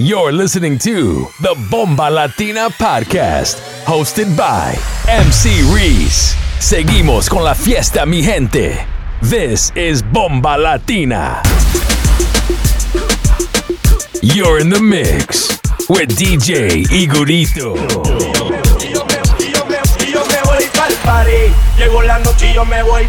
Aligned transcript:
You're 0.00 0.30
listening 0.30 0.78
to 0.86 1.26
the 1.40 1.56
Bomba 1.72 2.08
Latina 2.08 2.70
Podcast, 2.70 3.58
hosted 3.84 4.36
by 4.36 4.76
MC 5.08 5.60
Reese. 5.74 6.36
Seguimos 6.60 7.28
con 7.28 7.42
la 7.42 7.52
fiesta, 7.52 8.06
mi 8.06 8.22
gente. 8.22 8.78
This 9.22 9.72
is 9.74 10.00
Bomba 10.00 10.56
Latina. 10.56 11.42
You're 14.22 14.60
in 14.60 14.70
the 14.70 14.78
mix 14.80 15.58
with 15.88 16.10
DJ 16.16 16.86
Igorito. 16.92 17.74
la 22.06 22.18
noche 22.20 22.52
yo 22.54 22.64
me 22.64 22.82
voy. 22.84 23.08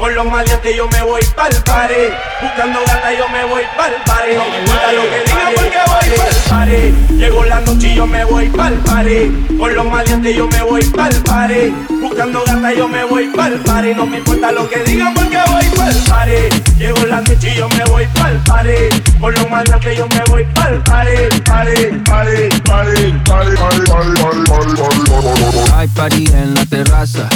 Con 0.00 0.14
los 0.14 0.24
maleantes 0.24 0.74
yo 0.74 0.88
me 0.88 1.02
voy 1.02 1.20
pa'l 1.36 1.54
party. 1.62 1.94
Buscando 2.40 2.80
gata 2.86 3.12
yo 3.12 3.28
me 3.28 3.44
voy 3.44 3.62
pa'l 3.76 3.92
party. 4.06 4.34
No 4.34 4.48
me 4.48 4.58
importa 4.60 4.92
lo 4.92 5.02
que 5.02 5.20
digan 5.26 5.52
porque 5.54 5.78
voy 5.86 6.08
pa'l 6.16 6.36
party. 6.48 7.16
Llegó 7.18 7.44
la 7.44 7.60
noche 7.60 7.88
y 7.88 7.94
yo 7.96 8.06
me 8.06 8.24
voy 8.24 8.48
pa'l 8.48 8.74
party. 8.78 9.30
Con 9.58 9.74
los 9.74 9.84
maleantes 9.84 10.34
yo 10.34 10.48
me 10.48 10.62
voy 10.62 10.82
pa'l 10.84 11.14
party. 11.16 11.74
Buscando 12.00 12.42
gata 12.46 12.72
yo 12.72 12.88
me 12.88 13.04
voy 13.04 13.26
pa'l 13.36 13.60
party. 13.60 13.94
No 13.94 14.06
me 14.06 14.16
importa 14.16 14.52
lo 14.52 14.70
que 14.70 14.78
digan 14.84 15.12
porque 15.12 15.38
voy 15.52 15.66
pa'l 15.76 15.96
party. 16.08 16.62
Llegó 16.78 17.04
la 17.04 17.20
noche 17.20 17.52
y 17.52 17.56
yo 17.58 17.68
me 17.68 17.84
voy 17.84 18.06
pa'l 18.14 18.38
party. 18.44 19.02
Con 19.20 19.34
los 19.34 19.50
maleantes 19.50 19.98
yo 19.98 20.08
me 20.08 20.22
voy 20.30 20.44
pa'l 20.54 20.82
party, 20.82 21.10
party, 21.44 21.76
party, 22.00 22.00
party, 22.08 22.48
party, 22.64 23.12
party, 23.26 23.56
party, 23.84 24.36
party. 24.48 25.72
Hay 25.76 25.88
party 25.88 26.26
en 26.32 26.54
la 26.54 26.64
terraza. 26.64 27.28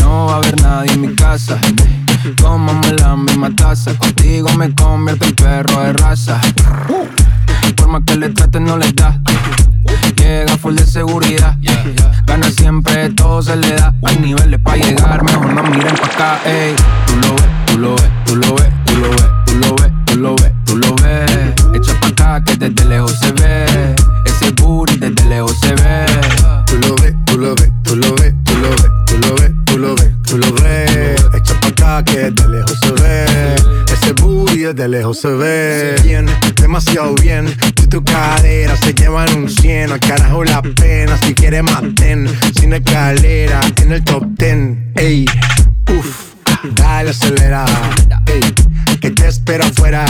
No 0.00 0.26
va 0.26 0.34
a 0.34 0.36
haber 0.36 0.60
nadie 0.62 0.92
en 0.92 1.00
mi 1.00 1.14
casa. 1.14 1.58
Tómame 2.36 2.92
la 2.92 3.16
misma 3.16 3.54
taza. 3.54 3.94
Contigo 3.98 4.48
me 4.56 4.74
convierto 4.74 5.26
en 5.26 5.34
perro 5.34 5.80
de 5.82 5.92
raza. 5.94 6.40
Por 7.76 7.88
más 7.88 8.02
que 8.06 8.16
le 8.16 8.28
traten, 8.30 8.64
no 8.64 8.76
le 8.76 8.92
da. 8.92 9.20
Llega 10.16 10.56
full 10.56 10.74
de 10.76 10.86
seguridad. 10.86 11.56
Gana 12.26 12.50
siempre, 12.50 13.10
todo 13.10 13.42
se 13.42 13.56
le 13.56 13.74
da. 13.74 13.92
Hay 14.04 14.18
niveles 14.18 14.60
para 14.60 14.76
llegar, 14.76 15.22
mejor 15.24 15.52
no 15.52 15.62
miren 15.64 15.94
pa' 15.96 16.06
acá. 16.06 16.40
Ey. 16.44 16.74
Tú 17.06 17.14
lo 17.18 17.34
ves, 17.34 17.48
tú 17.66 17.76
lo 17.78 17.96
ves, 17.96 18.10
tú 18.26 18.36
lo 18.36 18.54
ves, 18.54 18.70
tú 18.86 18.96
lo 18.96 19.10
ves, 19.10 19.30
tú 19.44 19.56
lo 19.56 19.74
ves, 19.74 19.92
tú 20.06 20.16
lo 20.16 20.36
ves, 20.36 20.52
tú 20.64 20.76
lo 20.76 20.94
ves. 20.96 21.54
Echa 21.74 22.00
pa' 22.00 22.08
acá 22.08 22.44
que 22.44 22.56
desde 22.56 22.84
lejos 22.84 23.18
se 23.18 23.32
ve. 23.32 23.94
Ese 24.26 24.52
booty 24.52 24.96
desde 24.96 25.24
lejos 25.24 25.58
se 25.60 25.74
ve. 25.74 26.06
Tú 26.66 26.78
lo 26.78 26.94
ves, 26.96 27.14
tú 27.26 27.38
lo 27.38 27.54
ves, 27.56 27.72
tú 27.82 27.96
lo 27.96 28.14
ves, 28.14 28.21
Que 32.00 32.30
de 32.30 32.48
lejos 32.48 32.78
se 32.80 32.90
ve. 32.92 33.54
Ese 33.92 34.12
booty 34.14 34.60
desde 34.60 34.88
lejos 34.88 35.20
se 35.20 35.28
ve. 35.28 35.94
Bien, 36.02 36.26
demasiado 36.56 37.14
bien. 37.16 37.54
Y 37.82 37.86
tu 37.86 38.02
cadera 38.02 38.74
se 38.76 38.94
llevan 38.94 39.36
un 39.36 39.50
cien. 39.50 39.92
Al 39.92 40.00
carajo 40.00 40.42
la 40.42 40.62
pena. 40.62 41.18
Si 41.18 41.34
quieres 41.34 41.62
maten. 41.62 42.28
Sin 42.58 42.72
escalera 42.72 43.60
en 43.82 43.92
el 43.92 44.02
top 44.04 44.24
ten. 44.38 44.90
Ey, 44.96 45.26
uff. 45.98 46.31
Dale 46.62 47.10
acelera. 47.10 47.64
Ey, 48.26 48.40
que 49.00 49.10
te 49.10 49.28
espero 49.28 49.64
afuera. 49.64 50.04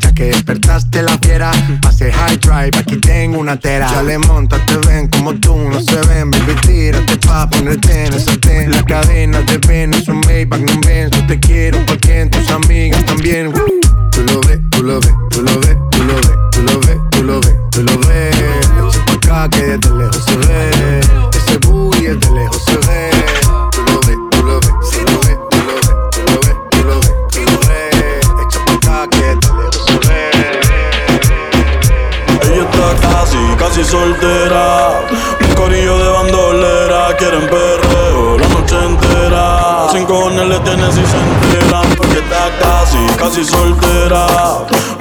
Ya 0.00 0.14
que 0.14 0.24
despertaste 0.24 1.02
la 1.02 1.18
fiera, 1.18 1.50
hace 1.86 2.12
high 2.12 2.36
drive, 2.38 2.78
aquí 2.78 2.96
tengo 2.96 3.38
una 3.38 3.58
tera. 3.58 3.90
Ya 3.90 4.02
le 4.02 4.18
monta, 4.18 4.64
te 4.64 4.76
ven 4.86 5.08
como 5.08 5.34
tú, 5.34 5.56
no 5.56 5.80
se 5.80 5.96
ven, 6.08 6.30
baby, 6.30 6.54
tírate 6.66 7.16
pa' 7.18 7.48
ponerte 7.50 8.06
en 8.06 8.12
el 8.12 8.20
sartén. 8.20 8.70
La 8.70 8.82
cadena 8.82 9.44
te 9.44 9.58
ven, 9.66 9.92
es 9.94 10.08
un 10.08 10.20
Maybach, 10.20 10.60
no 10.60 10.80
ven, 10.86 11.10
yo 11.10 11.26
te 11.26 11.38
quiero 11.40 11.84
porque 11.86 12.20
en 12.20 12.30
tus 12.30 12.48
amigas 12.50 13.04
también. 13.06 13.52
Tú 13.52 14.22
lo 14.24 14.40
ves, 14.40 14.60
tú 14.70 14.82
lo 14.82 15.00
ves, 15.00 15.12
tú 15.30 15.42
lo 15.42 15.60
ves, 15.60 15.76
tú 15.90 16.02
lo 16.04 16.14
ves, 16.14 16.38
tú 16.50 16.62
lo 16.62 16.80
ves, 16.80 16.98
tú 17.10 17.22
lo 17.22 17.40
ves, 17.40 17.54
tú 17.70 17.82
lo 17.82 17.98
ves. 17.98 18.36
Echa 18.36 19.04
pa' 19.04 19.44
acá 19.44 19.50
que 19.50 19.62
desde 19.62 19.94
lejos 19.94 20.24
se 20.24 20.36
ve, 20.36 21.00
casi 43.38 43.44
soltera. 43.44 44.26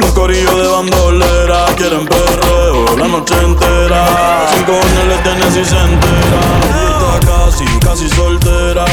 Un 0.04 0.12
corillo 0.12 0.58
de 0.58 0.68
bandolera. 0.68 1.66
Quieren 1.76 2.06
perreo 2.06 2.98
la 2.98 3.08
noche 3.08 3.36
entera. 3.36 4.06
Sin 4.54 4.64
cojones 4.64 5.06
le 5.08 5.18
tienes 5.24 5.58
y 5.58 5.66
se 5.66 5.78
enteran. 5.78 6.62
Ella 6.70 7.20
está 7.20 7.28
casi, 7.28 7.66
casi 7.80 8.10
soltera. 8.10 8.86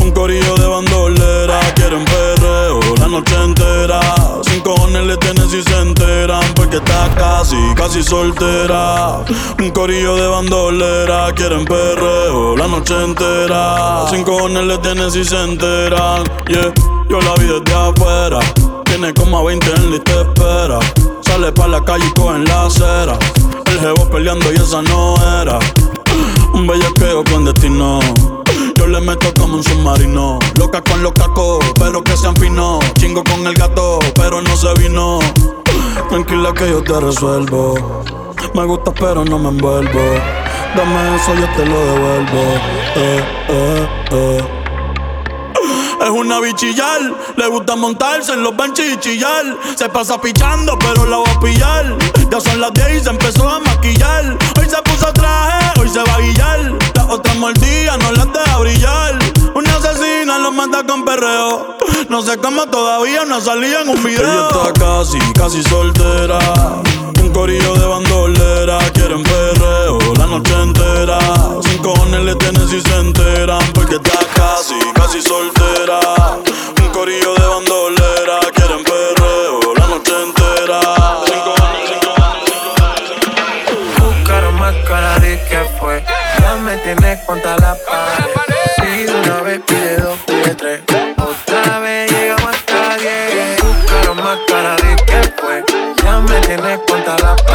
Un 0.00 0.10
corillo 0.12 0.54
de 0.56 0.66
bandolera. 0.66 1.60
Quieren 1.74 2.04
perreo 2.04 2.80
la 2.98 3.08
noche 3.08 3.34
entera. 3.42 4.00
Sin 4.42 4.60
cojones 4.60 5.06
le 5.06 5.16
tienes 5.18 5.52
y 5.52 5.62
se 5.62 5.78
enteran. 5.78 6.42
Porque 6.54 6.76
está 6.76 7.10
casi, 7.14 7.56
casi 7.76 8.02
soltera. 8.02 9.24
Un 9.58 9.70
corillo 9.70 10.16
de 10.16 10.28
bandolera. 10.28 11.32
Quieren 11.34 11.64
perreo 11.64 12.56
la 12.56 12.68
noche 12.68 12.94
entera. 13.04 14.06
Sin 14.08 14.24
cojones 14.24 14.64
le 14.64 14.78
tienes 14.78 15.14
y 15.14 15.24
se 15.24 15.42
enteran. 15.42 16.24
Yeah, 16.46 16.72
yo 17.08 17.20
la 17.20 17.34
vi 17.34 17.46
desde 17.46 17.74
afuera. 17.74 18.38
Tiene 19.02 19.14
como 19.14 19.38
a 19.38 19.42
20 19.42 19.66
en 19.68 19.90
de 19.90 19.96
espera. 19.96 20.78
Sale 21.22 21.50
pa' 21.50 21.66
la 21.66 21.84
calle 21.84 22.04
y 22.06 22.12
coge 22.12 22.36
en 22.36 22.44
la 22.44 22.66
acera. 22.66 23.18
El 23.66 23.80
jevo 23.80 24.08
peleando 24.08 24.52
y 24.52 24.54
esa 24.54 24.80
no 24.80 25.16
era. 25.42 25.58
Un 26.54 26.68
bellaqueo 26.68 27.24
con 27.24 27.44
destino. 27.44 27.98
Yo 28.76 28.86
le 28.86 29.00
meto 29.00 29.34
como 29.34 29.56
un 29.56 29.64
submarino. 29.64 30.38
Loca 30.56 30.80
con 30.82 31.02
los 31.02 31.10
cacos, 31.14 31.64
pero 31.80 32.04
que 32.04 32.16
sean 32.16 32.36
finos. 32.36 32.78
Chingo 33.00 33.24
con 33.24 33.44
el 33.44 33.54
gato, 33.54 33.98
pero 34.14 34.40
no 34.40 34.56
se 34.56 34.72
vino. 34.74 35.18
Tranquila 36.08 36.52
que 36.54 36.70
yo 36.70 36.84
te 36.84 37.00
resuelvo. 37.00 38.04
Me 38.54 38.64
gusta, 38.64 38.92
pero 38.92 39.24
no 39.24 39.36
me 39.36 39.48
envuelvo. 39.48 40.00
Dame 40.76 41.16
eso, 41.16 41.34
yo 41.34 41.48
te 41.56 41.66
lo 41.66 41.86
devuelvo. 41.86 42.40
Eh, 42.94 43.24
eh, 43.48 43.88
eh. 44.12 44.61
Es 46.02 46.10
una 46.10 46.40
bichillar, 46.40 47.00
le 47.36 47.46
gusta 47.46 47.76
montarse 47.76 48.32
en 48.32 48.42
los 48.42 48.56
benches 48.56 48.92
y 48.92 48.96
chillar. 48.98 49.56
Se 49.76 49.88
pasa 49.88 50.20
pichando, 50.20 50.76
pero 50.76 51.06
la 51.06 51.18
va 51.18 51.30
a 51.30 51.38
pillar. 51.38 51.96
Ya 52.28 52.40
son 52.40 52.60
las 52.60 52.72
10 52.72 53.02
y 53.02 53.04
se 53.04 53.10
empezó 53.10 53.48
a 53.48 53.60
maquillar. 53.60 54.36
Hoy 54.58 54.68
se 54.68 54.82
puso 54.82 55.12
traje, 55.12 55.80
hoy 55.80 55.88
se 55.88 56.02
va 56.02 56.14
a 56.14 56.18
guillar. 56.18 56.72
Las 56.96 57.06
otras 57.08 57.36
mordidas 57.36 57.98
no 57.98 58.12
las 58.12 58.32
deja 58.32 58.58
brillar. 58.58 59.18
Una 59.54 59.76
asesina 59.76 60.21
lo 60.38 60.52
mata 60.52 60.84
con 60.84 61.04
perreo. 61.04 61.76
No 62.08 62.22
sé 62.22 62.36
cómo 62.38 62.66
todavía 62.66 63.24
no 63.24 63.40
salía 63.40 63.82
en 63.82 63.90
un 63.90 64.02
video. 64.02 64.20
Ella 64.20 64.48
está 64.48 64.72
casi, 64.72 65.18
casi 65.32 65.62
soltera. 65.62 66.38
Un 67.20 67.32
corillo 67.32 67.74
de 67.74 67.86
bandolera. 67.86 68.78
Quieren 68.92 69.22
perreo 69.22 69.98
la 70.18 70.26
noche 70.26 70.54
entera. 70.54 71.18
Sin 71.62 71.78
cojones 71.78 72.22
le 72.22 72.34
tienen 72.36 72.68
si 72.68 72.80
se 72.80 72.96
enteran. 72.96 73.60
Porque 73.72 73.96
está 73.96 74.18
casi, 74.34 74.78
casi 74.94 75.20
soltera. 75.22 76.00
Un 76.82 76.88
corillo 76.90 77.34
de 77.34 77.46
bandolera. 77.46 78.61
Me 86.72 86.78
tienes 86.78 87.20
contra 87.26 87.56
la 87.58 87.76
pared. 87.84 88.56
Si 88.76 89.04
de 89.04 89.12
una 89.12 89.42
vez 89.42 89.60
pide 89.66 89.96
dos, 89.98 90.18
pide 90.26 90.54
tres. 90.54 90.80
Otra 91.18 91.80
vez 91.80 92.10
llegamos 92.10 92.48
hasta 92.48 92.96
diez. 92.96 93.62
Buscaron 93.62 94.16
más 94.16 94.38
cara 94.48 94.76
de 94.76 94.96
que 95.04 95.32
fue. 95.38 95.64
Ya 96.02 96.20
me 96.20 96.40
tienes 96.40 96.78
contra 96.88 97.18
la 97.18 97.36
pared. 97.36 97.51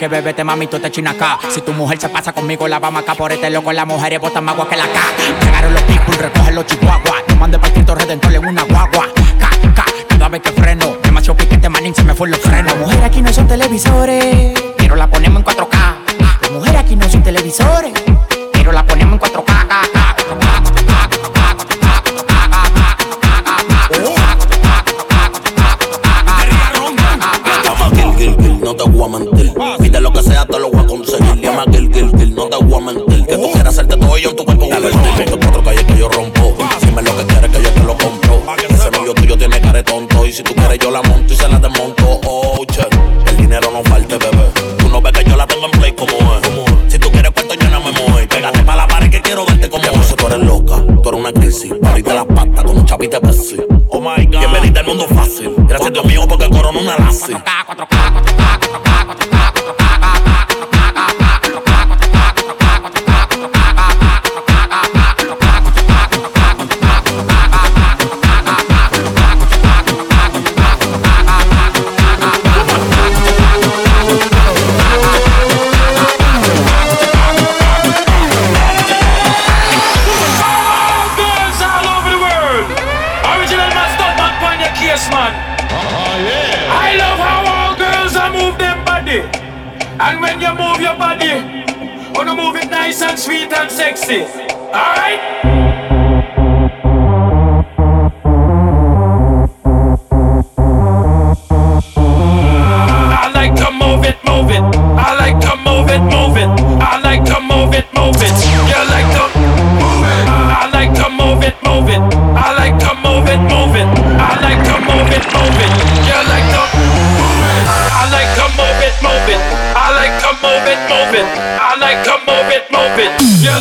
que 0.00 0.08
bebete, 0.08 0.42
mami, 0.42 0.66
tú 0.66 0.78
te 0.78 0.90
chinas 0.90 1.14
acá. 1.14 1.38
Si 1.50 1.60
tu 1.60 1.74
mujer 1.74 2.00
se 2.00 2.08
pasa 2.08 2.32
conmigo, 2.32 2.66
la 2.66 2.78
vamos 2.78 3.02
acá 3.02 3.14
por 3.14 3.30
este 3.32 3.50
loco. 3.50 3.70
Las 3.70 3.86
mujeres 3.86 4.18
botan 4.18 4.42
más 4.42 4.54
agua 4.54 4.66
que 4.66 4.76
la 4.76 4.84
K. 4.84 4.98
Llegaron 5.44 5.74
los 5.74 5.82
people, 5.82 6.16
recogen 6.16 6.54
los 6.54 6.64
chihuahuas. 6.64 7.22
No 7.28 7.36
mande 7.36 7.58
para 7.58 7.72
Cristo 7.74 7.94
Redentor 7.94 8.34
en 8.34 8.46
una 8.46 8.62
guagua. 8.62 9.08
K, 9.38 9.50
K, 9.74 9.84
cada 10.08 10.28
vez 10.30 10.40
que 10.40 10.52
freno. 10.52 10.96
Demasiado 11.02 11.36
piquete, 11.36 11.68
manín, 11.68 11.94
se 11.94 12.02
me 12.02 12.14
fue 12.14 12.30
los 12.30 12.40
frenos. 12.40 12.72
Las 12.72 12.78
mujeres 12.78 13.04
aquí 13.04 13.20
no 13.20 13.30
son 13.30 13.46
televisores. 13.46 14.79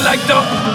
like 0.03 0.25
the 0.27 0.68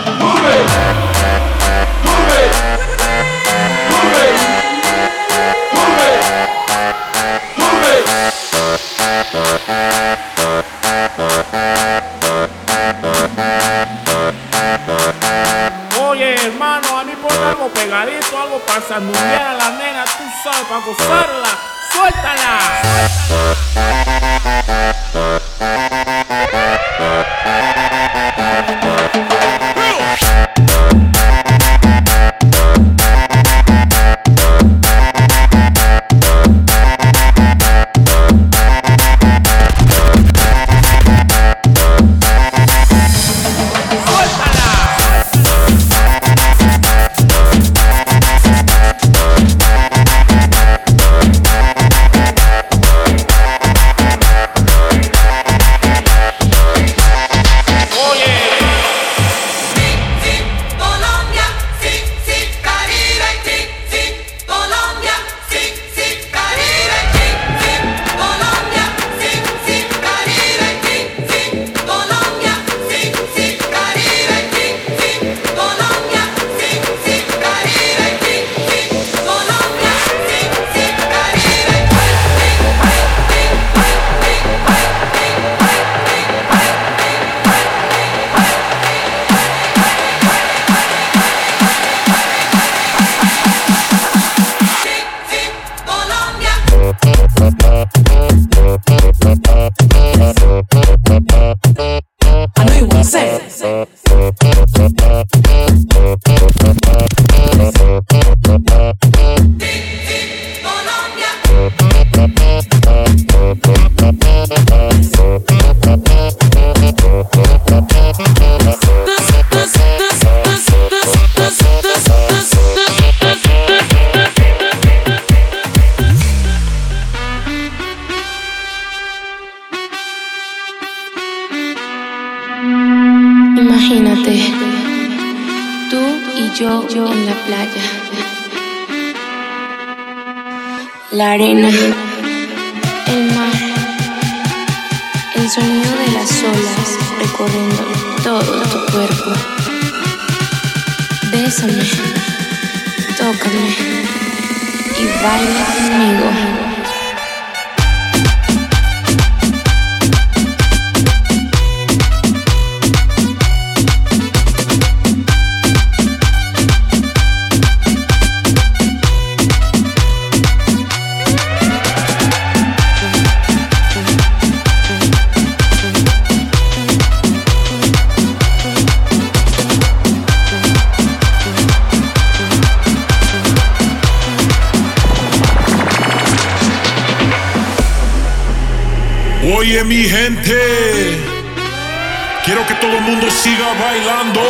bailando. 193.94 194.40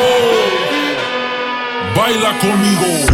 Baila 1.94 2.32
conmigo. 2.38 3.13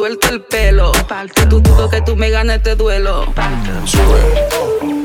suelta 0.00 0.30
el 0.30 0.40
pelo. 0.40 0.92
Que 1.34 1.44
tú 1.44 1.60
dudo 1.60 1.90
que 1.90 2.00
tú 2.00 2.16
me 2.16 2.30
ganes 2.30 2.56
este 2.56 2.74
duelo. 2.74 3.26
Sube. 3.84 4.99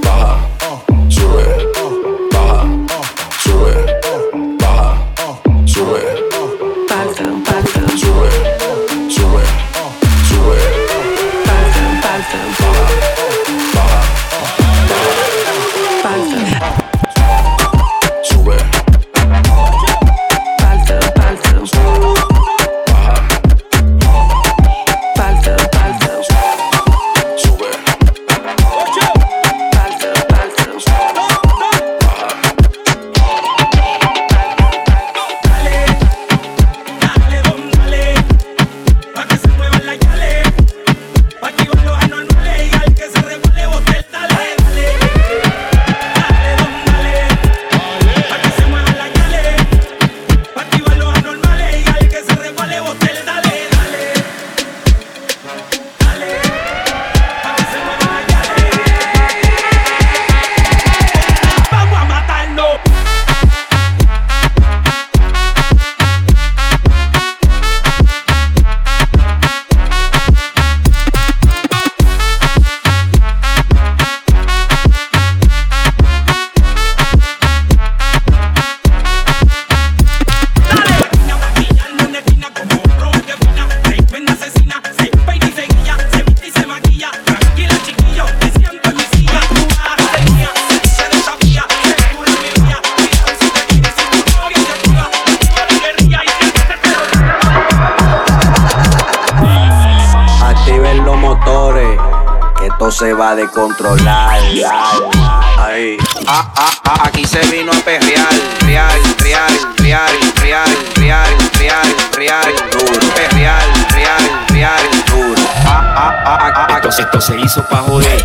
Se 117.25 117.35
hizo 117.39 117.63
pa' 117.67 117.77
joder, 117.77 118.23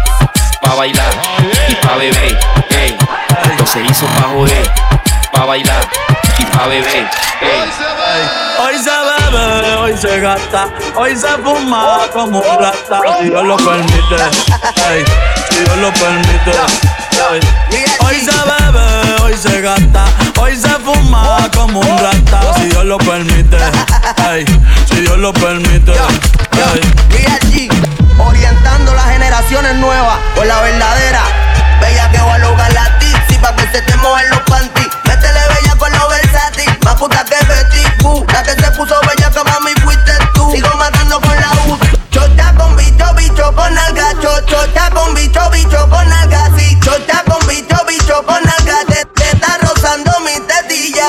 pa' 0.61 0.75
bailar 0.75 1.13
y 1.69 1.75
pa' 1.77 1.97
beber. 1.97 2.39
Ey. 2.69 2.95
Esto 3.51 3.67
se 3.67 3.81
hizo 3.81 4.05
pa' 4.07 4.29
joder, 4.35 4.71
pa' 5.33 5.47
bailar 5.47 5.89
y 6.39 6.45
pa' 6.45 6.67
beber. 6.67 7.09
Ey. 7.41 7.71
Hoy 8.59 8.77
se 8.79 8.91
bebe, 8.91 9.75
hoy 9.77 9.97
se 9.97 10.21
gasta, 10.21 10.69
hoy 10.95 11.17
se 11.17 11.29
fuma 11.43 12.01
como 12.13 12.41
un 12.41 12.59
rata, 12.59 13.01
si 13.19 13.31
Dios 13.31 13.43
lo 13.43 13.57
permite, 13.57 14.17
ey, 14.91 15.05
si 15.49 15.61
Dios 15.65 15.77
lo 15.79 15.93
permite. 15.95 16.51
ey. 17.33 17.41
Hoy 18.01 18.17
se 18.21 18.33
bebe, 18.33 19.23
hoy 19.23 19.35
se 19.35 19.63
gasta, 19.63 20.05
hoy 20.39 20.57
se 20.57 20.69
fuma 20.69 21.49
como 21.57 21.81
un 21.81 21.99
rata, 21.99 22.55
si 22.57 22.67
Dios 22.67 22.85
lo 22.85 22.99
permite, 22.99 23.57
ey, 24.31 24.45
si 24.91 25.01
Dios 25.01 25.17
lo 25.17 25.33
permite. 25.33 25.93
ey. 25.93 27.90
Orientando 28.19 28.95
las 28.95 29.07
generaciones 29.07 29.75
nuevas 29.77 30.19
por 30.35 30.47
la 30.47 30.61
verdadera. 30.61 31.23
Bella 31.81 32.11
que 32.11 32.19
va 32.19 32.35
a 32.35 32.39
lograr 32.39 32.73
la 32.73 32.99
tipsy 32.99 33.39
pa' 33.39 33.55
que 33.57 33.63
se 33.71 33.83
te 33.83 33.97
mojen 33.97 34.29
los 34.31 34.41
panties. 34.41 34.89
Métele 35.05 35.41
bella 35.55 35.75
con 35.77 35.93
lo 35.93 36.09
versátil, 36.09 36.79
más 36.85 36.95
puta 36.97 37.25
que 37.25 37.45
Betty 37.47 38.03
Boo. 38.03 38.25
La 38.33 38.43
que 38.43 38.51
se 38.51 38.71
puso 38.73 38.95
bella 39.09 39.31
que 39.31 39.45
mami 39.45 39.73
fuiste 39.83 40.13
tú. 40.35 40.51
Sigo 40.53 40.69
matando 40.77 41.21
con 41.21 41.37
la 41.41 41.51
U. 41.67 41.79
Chocha 42.11 42.55
con 42.55 42.77
bicho, 42.77 43.15
bicho 43.15 43.55
con 43.55 43.79
alga. 43.79 44.13
Cho, 44.21 44.41
chocha 44.47 44.91
con 44.91 45.15
bicho, 45.15 45.51
bicho 45.51 45.89
con 45.89 46.13
alga. 46.13 46.51
Sí, 46.59 46.79
chocha 46.81 47.23
con 47.27 47.47
bicho, 47.47 47.77
bicho 47.89 48.23
con 48.27 48.37
alga. 48.37 48.85
Te, 48.89 49.05
te 49.07 49.31
está 49.31 49.59
rozando 49.63 50.13
mi 50.21 50.39
tetilla. 50.47 51.09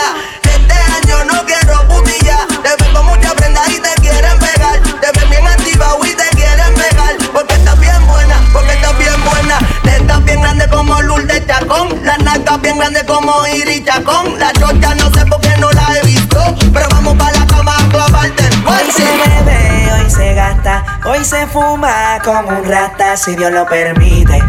Naca 12.32 12.56
bien 12.58 12.78
grande 12.78 13.04
como 13.06 13.46
Iri 13.46 13.84
Chacón. 13.84 14.40
La 14.40 14.54
chocha 14.54 14.96
no 14.96 15.12
sé 15.14 15.26
por 15.26 15.42
qué 15.42 15.54
no 15.60 15.70
la 15.72 15.98
he 15.98 16.06
visto. 16.06 16.40
Pero 16.74 16.88
vamos 16.90 17.16
para 17.16 17.38
la 17.38 17.46
cama 17.46 17.76
a 17.78 17.90
clavarte 17.90 18.44
Hoy 18.66 18.90
se 18.90 19.04
bebe, 19.04 19.92
hoy 19.94 20.10
se 20.10 20.34
gasta, 20.34 21.00
hoy 21.04 21.26
se 21.26 21.46
fuma 21.48 22.20
como 22.24 22.50
un 22.50 22.64
rata, 22.64 23.18
si 23.18 23.36
Dios 23.36 23.52
lo 23.52 23.66
permite. 23.66 24.42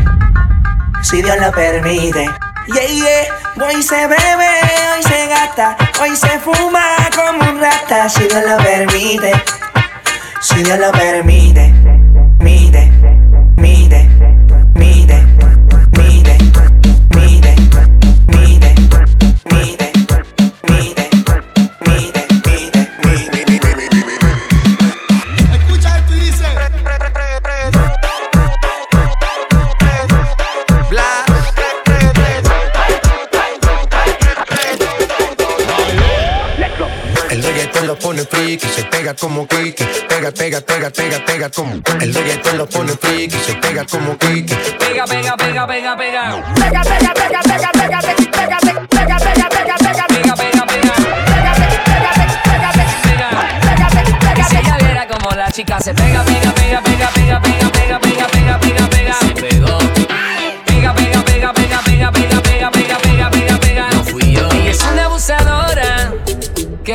Si 1.02 1.22
Dios 1.22 1.36
lo 1.40 1.50
permite. 1.50 2.30
Yeah, 2.72 2.86
yeah. 2.86 3.66
Hoy 3.66 3.82
se 3.82 4.06
bebe, 4.06 4.50
hoy 4.94 5.02
se 5.02 5.26
gasta, 5.26 5.76
hoy 6.00 6.14
se 6.14 6.38
fuma 6.38 6.84
como 7.16 7.50
un 7.50 7.60
rata, 7.60 8.08
si 8.08 8.22
Dios 8.28 8.44
lo 8.48 8.58
permite. 8.58 9.32
Si 10.40 10.62
Dios 10.62 10.78
lo 10.78 10.92
permite. 10.92 11.72
Mide, 12.38 12.92
mide, 13.56 14.08
pone 38.12 38.26
friki, 38.26 38.68
se 38.68 38.84
pega 38.84 39.14
como 39.14 39.46
Kiki. 39.46 39.84
Pega, 40.08 40.30
pega, 40.32 40.60
pega, 40.60 40.90
pega, 40.90 41.24
pega 41.24 41.50
como. 41.50 41.80
El 42.00 42.12
reggaetón 42.12 42.58
lo 42.58 42.68
pone 42.68 42.92
friki, 42.92 43.38
se 43.38 43.54
pega 43.54 43.86
como 43.86 44.18
Kiki. 44.18 44.54
Pega, 44.78 45.04
pega, 45.06 45.36
pega, 45.36 45.66
pega, 45.66 45.96
pega. 45.96 46.44
Pega, 46.54 46.82
pega, 46.82 47.14
pega, 47.14 47.40
pega, 47.42 47.70
pega, 47.72 47.72
pega, 47.72 48.00
pega, 48.00 48.20
pega, 48.20 48.58
pega, 48.88 49.18
pega, 49.18 49.18
pega, 49.18 50.36
pega, 50.36 50.36
pega, 50.36 50.66
pega, 54.20 54.44
si 54.44 54.56
ella 54.56 54.76
viera 54.78 55.08
como 55.08 55.30
la 55.30 55.50
chica 55.50 55.80
se 55.80 55.94
pega, 55.94 56.22
pega, 56.22 56.52
pega, 56.52 56.82
pega, 56.82 57.10
pega, 57.12 57.40
pega, 57.40 57.70
pega, 57.70 58.28
pega, 58.28 58.58
pega, 58.58 58.81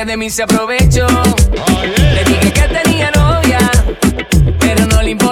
de 0.08 0.15
mí 0.15 0.30
se 0.30 0.43
aprovechó. 0.43 1.06
Le 2.13 2.24
dije 2.24 2.54
que 2.54 2.62
tenía 2.62 3.12
novia, 3.12 3.60
pero 4.58 4.86
no 4.86 5.02
le 5.02 5.12
importó, 5.12 5.27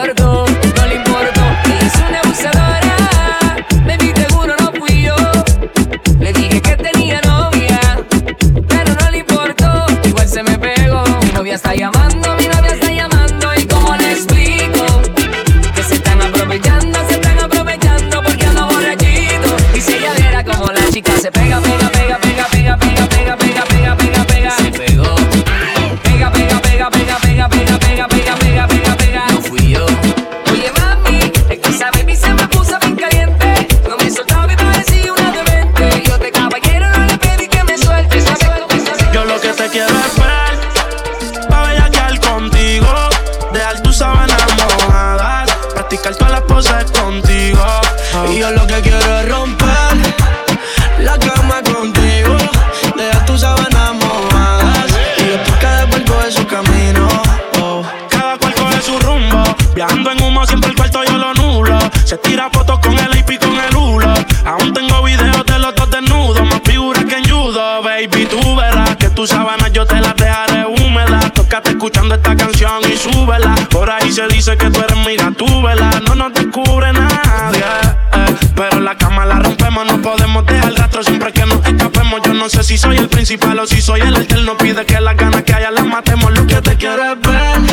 se 74.15 74.27
dice 74.27 74.55
que 74.55 74.69
tú 74.69 74.79
eres 74.79 74.97
mira, 75.05 75.29
tú 75.31 75.45
vela. 75.61 75.89
No 76.07 76.15
nos 76.15 76.33
descubre 76.33 76.93
nadie. 76.93 77.59
eh. 77.59 78.35
Pero 78.55 78.79
la 78.79 78.95
cama 78.97 79.25
la 79.25 79.39
rompemos, 79.39 79.85
no 79.85 80.01
podemos 80.01 80.45
dejar 80.45 80.73
rastro 80.73 81.03
siempre 81.03 81.33
que 81.33 81.45
nos 81.45 81.65
escapemos. 81.65 82.21
Yo 82.23 82.33
no 82.33 82.47
sé 82.47 82.63
si 82.63 82.77
soy 82.77 82.95
el 82.95 83.09
principal 83.09 83.59
o 83.59 83.67
si 83.67 83.81
soy 83.81 83.99
el 83.99 84.15
alterno. 84.15 84.55
Pide 84.57 84.85
que 84.85 85.01
las 85.01 85.17
ganas 85.17 85.43
que 85.43 85.53
haya 85.53 85.69
las 85.69 85.85
matemos. 85.85 86.31
Lo 86.31 86.47
que 86.47 86.61
te 86.61 86.77
quiero 86.77 87.03
es 87.11 87.19
ver. 87.19 87.64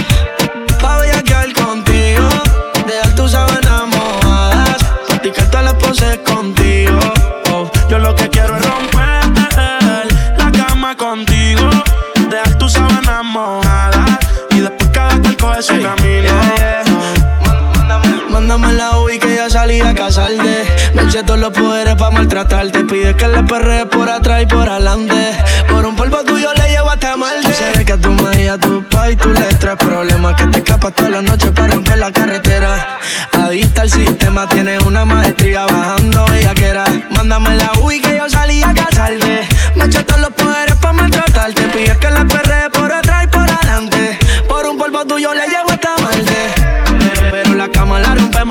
Todos 21.27 21.39
los 21.39 21.51
poderes 21.51 21.95
pa' 21.95 22.11
maltratarte. 22.11 22.85
Pide 22.85 23.15
que 23.15 23.29
le 23.29 23.43
perrees 23.45 23.87
por 23.87 24.09
atrás 24.09 24.43
y 24.43 24.47
por 24.47 24.69
adelante. 24.69 25.15
Por 25.69 25.87
un 25.87 25.95
polvo 25.95 26.25
tuyo 26.25 26.53
le 26.55 26.69
llevo 26.71 26.91
hasta 26.91 27.17
mal. 27.17 27.37
Que 27.87 27.97
tú 27.97 28.11
me 28.11 28.49
a 28.49 28.59
tu 28.59 28.83
pa' 28.89 29.11
y 29.11 29.17
tú 29.17 29.29
le 29.31 29.55
traes 29.55 29.79
problemas. 29.79 30.35
Que 30.35 30.47
te 30.47 30.59
escapas 30.59 30.95
toda 30.95 31.11
la 31.11 31.23
noche 31.23 31.51
para 31.53 31.75
romper 31.75 31.99
la 31.99 32.13
carretera. 32.13 32.99
Adicta 33.33 33.83
al 33.83 33.91
sistema, 33.91 34.49
tienes 34.49 34.83
una 34.83 35.05
maestría 35.05 35.32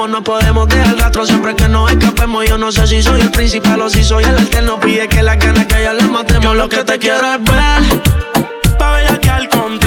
no 0.08 0.24
podemos 0.24 0.68
dejar 0.68 0.98
rastro 0.98 1.26
siempre 1.26 1.56
que 1.56 1.68
nos 1.68 1.92
escapemos. 1.92 2.48
Yo 2.48 2.58
no 2.58 2.72
sé 2.72 2.88
si 2.88 3.02
soy 3.02 3.22
el 3.22 3.32
principal 3.32 3.82
o 3.82 3.90
si 3.90 4.04
soy 4.04 4.24
el 4.24 4.38
alterno. 4.38 4.80
Pide 4.80 5.08
que 5.08 5.22
la 5.22 5.36
gana 5.36 5.68
que 5.68 5.84
ya 5.84 5.94
le 5.94 6.04
matemos. 6.04 6.56
Lo 6.56 6.68
que 6.70 6.84
te 6.84 6.98
quiero 6.98 7.34
es 7.34 7.44
ver, 7.44 8.78
pa' 8.78 8.92
bellaquear 8.94 9.50
contigo. 9.50 9.72
Dejar 9.72 9.81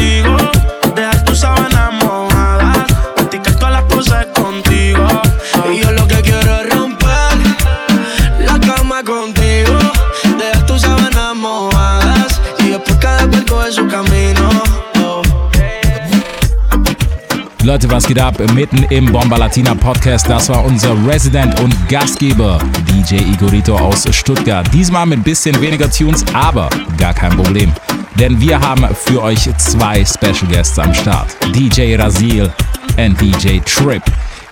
Leute, 17.64 17.90
was 17.90 18.06
geht 18.06 18.18
ab? 18.18 18.38
Mitten 18.52 18.82
im 18.90 19.10
Bomba 19.10 19.38
Latina 19.38 19.74
Podcast. 19.74 20.28
Das 20.28 20.50
war 20.50 20.66
unser 20.66 20.94
Resident 21.06 21.58
und 21.60 21.74
Gastgeber 21.88 22.58
DJ 22.90 23.22
Igorito 23.32 23.74
aus 23.74 24.06
Stuttgart. 24.14 24.68
Diesmal 24.70 25.06
mit 25.06 25.24
bisschen 25.24 25.58
weniger 25.62 25.90
Tunes, 25.90 26.26
aber 26.34 26.68
gar 26.98 27.14
kein 27.14 27.34
Problem. 27.34 27.72
Denn 28.16 28.38
wir 28.38 28.60
haben 28.60 28.86
für 28.94 29.22
euch 29.22 29.48
zwei 29.56 30.04
Special 30.04 30.46
Guests 30.50 30.78
am 30.78 30.92
Start. 30.92 31.34
DJ 31.54 31.96
Razil 31.96 32.52
und 32.98 33.18
DJ 33.18 33.60
Trip. 33.60 34.02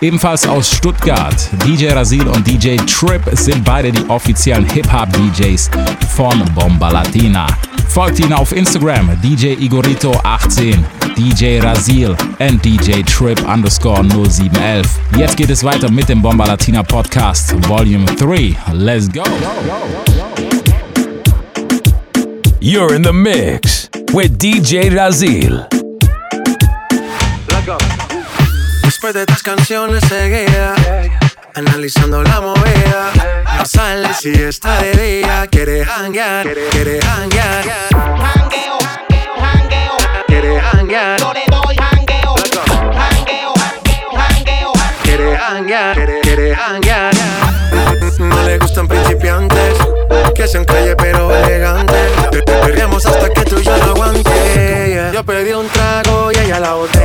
Ebenfalls 0.03 0.49
aus 0.49 0.69
Stuttgart. 0.69 1.49
DJ 1.65 1.91
Razil 1.91 2.27
und 2.27 2.45
DJ 2.45 2.75
Trip 2.87 3.23
sind 3.35 3.65
beide 3.65 3.93
die 3.93 4.05
offiziellen 4.09 4.69
Hip-Hop-DJs 4.69 5.71
von 6.17 6.45
Bomba 6.57 6.91
Latina. 6.91 7.47
Folgt 7.89 8.19
ihnen 8.19 8.33
auf 8.33 8.51
Instagram, 8.51 9.17
DJ 9.23 9.55
Igorito18, 9.55 10.79
DJ 11.17 11.61
Razil 11.61 12.17
und 12.41 12.65
DJ 12.65 13.03
Trip 13.03 13.41
underscore 13.49 14.03
0711. 14.03 14.89
Jetzt 15.17 15.37
geht 15.37 15.51
es 15.51 15.63
weiter 15.63 15.89
mit 15.89 16.09
dem 16.09 16.21
Bomba 16.21 16.47
Latina 16.47 16.83
Podcast 16.83 17.55
Volume 17.69 18.05
3. 18.05 18.57
Let's 18.73 19.09
go! 19.09 19.23
You're 22.61 22.93
in 22.93 23.05
the 23.05 23.13
mix 23.13 23.89
with 24.13 24.37
DJ 24.37 24.91
Razil. 24.91 25.82
Después 29.03 29.15
de 29.15 29.21
estas 29.23 29.43
canciones 29.43 30.05
seguía 30.09 30.75
Analizando 31.57 32.23
la 32.23 32.41
movida. 32.41 33.11
No 33.59 33.67
sale 33.67 34.15
si 34.15 34.31
está 34.31 34.81
de 34.81 34.93
día. 34.93 35.45
Quiere 35.51 35.83
hanguear, 35.83 36.47
quiere 36.71 37.01
hanguear. 37.01 37.65
Hangueo, 37.91 38.79
hangueo, 39.41 39.97
Quiere 40.29 40.61
hanguear. 40.61 41.19
Yo 41.19 41.33
le 41.33 41.43
doy 41.51 41.77
hangueo, 41.81 42.35
hangueo, 42.95 43.53
hangueo. 44.15 44.73
Quiere 45.03 45.37
hanguear, 45.37 46.21
quiere, 46.23 46.55
hanguear. 46.55 47.13
No 48.21 48.43
le 48.45 48.59
gustan 48.59 48.87
principiantes 48.87 49.79
Que 50.33 50.47
sean 50.47 50.65
calle 50.65 50.95
pero 50.95 51.35
elegantes. 51.35 52.13
Perreamos 52.47 53.05
hasta 53.05 53.29
que 53.31 53.45
tú 53.47 53.59
y 53.59 53.65
yo 53.65 53.77
no 53.79 53.85
aguante 53.85 55.11
Yo 55.13 55.25
pedí 55.25 55.53
un 55.55 55.67
trago 55.71 56.31
y 56.31 56.39
ella 56.39 56.61
la 56.61 56.75
botella 56.75 57.02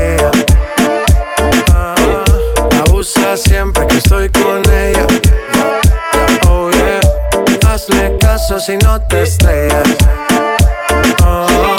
si 8.68 8.76
no 8.80 9.00
te 9.04 9.24
estrellas. 9.24 9.96
Oh, 11.26 11.78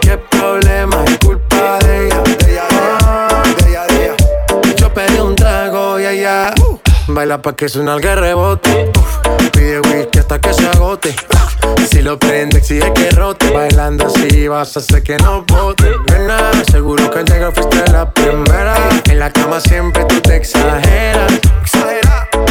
qué 0.00 0.16
problema 0.16 1.04
es 1.04 1.18
culpa 1.18 1.78
de 1.80 2.06
ella 2.06 2.22
ella, 3.68 4.16
de 5.12 5.22
un 5.22 5.36
trago 5.36 6.00
y 6.00 6.06
ella 6.06 6.54
Baila 7.08 7.42
pa' 7.42 7.54
que 7.54 7.68
suena 7.68 7.96
el 7.96 8.02
rebote. 8.02 8.90
Pide 9.52 9.80
whisky 9.80 10.20
hasta 10.20 10.40
que 10.40 10.54
se 10.54 10.66
agote. 10.68 11.14
Si 11.90 12.00
lo 12.00 12.18
prende 12.18 12.60
exige 12.60 12.90
que 12.94 13.10
rote. 13.10 13.50
Bailando 13.50 14.06
así 14.06 14.48
vas 14.48 14.74
a 14.78 14.80
hacer 14.80 15.02
que 15.02 15.18
no 15.18 15.42
bote. 15.42 15.92
Nena, 16.10 16.50
seguro 16.70 17.10
que 17.10 17.18
al 17.18 17.24
llegar 17.26 17.52
fuiste 17.52 17.92
la 17.92 18.10
primera. 18.10 18.74
En 19.04 19.18
la 19.18 19.30
cama 19.30 19.60
siempre 19.60 20.06
tú 20.06 20.18
te 20.22 20.36
exageras. 20.36 21.30
Exagera. 21.60 21.81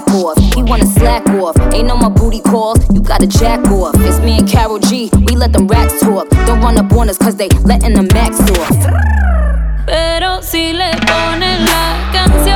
back 0.00 0.14
off. 0.14 0.54
He 0.54 0.62
wanna 0.62 0.86
slack 0.86 1.26
off. 1.30 1.56
Ain't 1.72 1.86
no 1.86 1.96
more 1.96 2.10
booty 2.10 2.40
calls. 2.40 2.78
You 2.92 3.00
gotta 3.00 3.26
jack 3.26 3.60
off. 3.70 3.94
It's 3.98 4.18
me 4.20 4.38
and 4.38 4.48
Carol 4.48 4.78
G. 4.78 5.10
We 5.26 5.36
let 5.36 5.52
them 5.52 5.66
racks 5.66 6.00
talk. 6.00 6.28
Don't 6.46 6.60
run 6.60 6.78
up 6.78 6.92
on 6.92 7.08
us 7.08 7.18
cause 7.18 7.36
they 7.36 7.48
letting 7.64 7.94
the 7.94 8.02
max 8.14 8.40
off. 8.58 8.76
Pero 9.86 10.40
si 10.42 10.72
le 10.72 10.90
ponen 11.06 11.64
la 11.64 12.10
canción, 12.12 12.49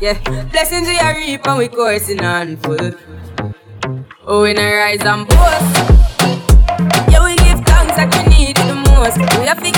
Yeah, 0.00 0.18
blessings 0.50 0.88
we 0.88 0.98
are 0.98 1.14
reaping, 1.14 1.56
we 1.56 1.68
coursing 1.68 2.22
on 2.24 2.56
full. 2.58 2.92
Oh, 4.26 4.42
we 4.42 4.52
not 4.52 4.62
rise 4.64 5.00
and 5.02 5.26
boast. 5.26 5.76
Yeah, 7.10 7.24
we 7.24 7.36
give 7.36 7.60
thanks 7.64 7.94
that 7.96 8.10
we 8.12 8.22
need 8.34 8.56
the 8.56 8.74
most. 8.74 9.18
We 9.38 9.46
are 9.46 9.54
to 9.54 9.70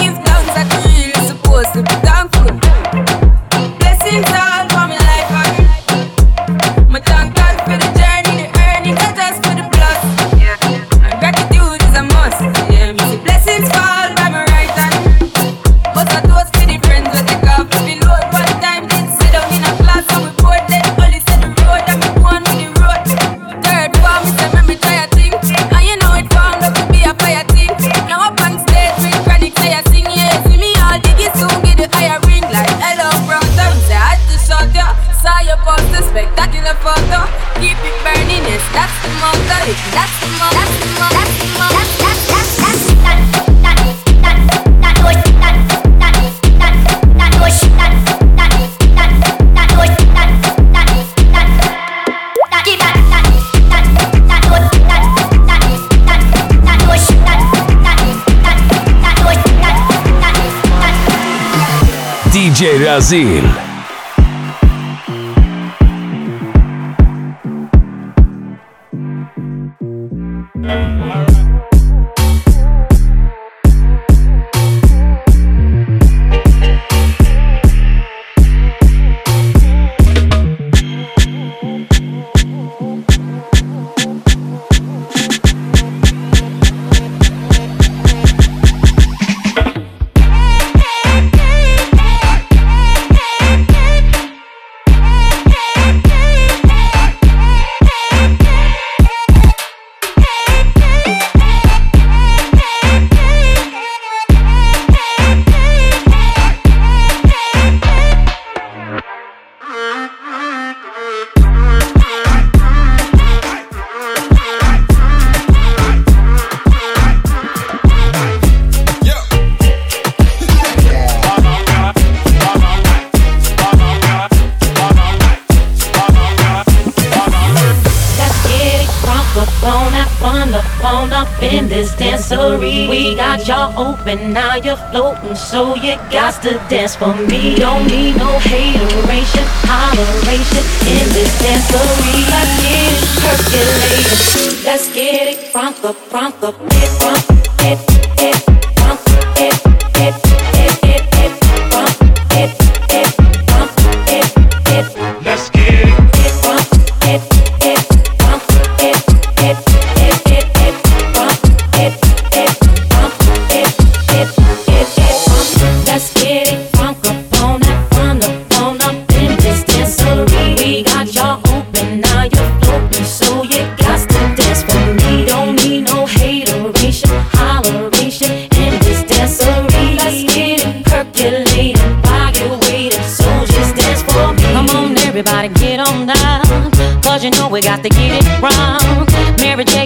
Let's 144.65 144.93
get 144.93 145.29
it 145.29 145.53
from 145.53 145.73
the, 145.81 145.93
from 145.93 146.33
the, 146.41 146.53
get 146.53 146.89
from 146.99 147.37
the 147.37 148.17
it. 148.19 148.46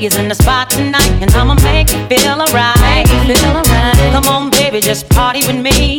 Is 0.00 0.16
in 0.16 0.28
the 0.28 0.34
spot 0.34 0.70
tonight, 0.70 1.12
and 1.20 1.30
I'ma 1.32 1.56
make 1.56 1.92
you 1.92 1.98
feel 2.08 2.40
alright. 2.40 3.06
Feel 3.26 3.50
alright. 3.54 4.12
Come 4.14 4.28
on, 4.28 4.50
baby, 4.50 4.80
just 4.80 5.06
party 5.10 5.46
with 5.46 5.56
me. 5.56 5.98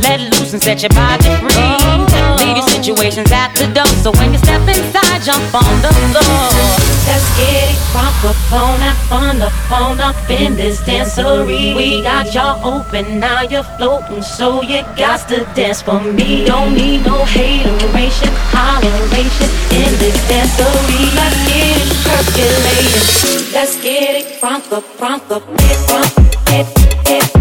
Let 0.00 0.20
loose 0.20 0.54
and 0.54 0.62
set 0.62 0.80
your 0.80 0.88
body 0.88 1.28
free 1.36 2.13
your 2.54 2.68
situation's 2.68 3.32
at 3.32 3.54
the 3.54 3.66
door. 3.74 3.86
So 4.02 4.12
when 4.12 4.32
you 4.32 4.38
step 4.38 4.62
inside, 4.68 5.22
jump 5.22 5.54
on 5.54 5.74
the 5.82 5.90
floor. 6.10 6.84
Let's 7.06 7.28
get 7.36 7.70
it 7.70 7.78
crunk 7.92 8.24
up 8.24 8.52
on 8.52 8.80
up 8.82 9.12
on 9.12 9.38
the 9.38 9.50
phone 9.68 10.00
up 10.00 10.16
in 10.30 10.56
this 10.56 10.80
dancery. 10.82 11.74
We 11.76 12.02
got 12.02 12.32
y'all 12.32 12.58
open, 12.64 13.20
now 13.20 13.42
you're 13.42 13.68
floating, 13.76 14.22
so 14.22 14.62
you 14.62 14.82
got 14.96 15.28
to 15.28 15.44
dance 15.54 15.82
for 15.82 16.00
me. 16.00 16.44
Don't 16.46 16.74
need 16.74 17.04
no 17.04 17.24
hateration, 17.24 18.32
holleration 18.54 19.50
in 19.74 19.90
this 19.98 20.16
dancery. 20.30 21.02
Let's 21.14 21.38
get 21.48 21.76
it 21.82 21.92
percolating. 22.06 23.52
Let's 23.52 23.82
get 23.82 24.16
it 24.16 24.40
crunk 24.40 24.72
up, 24.72 24.84
crunk 24.98 25.30
up, 25.30 25.44
get 25.58 25.78
crunk, 25.88 26.46
get, 26.46 27.04
get. 27.04 27.33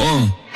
Uh. 0.00 0.47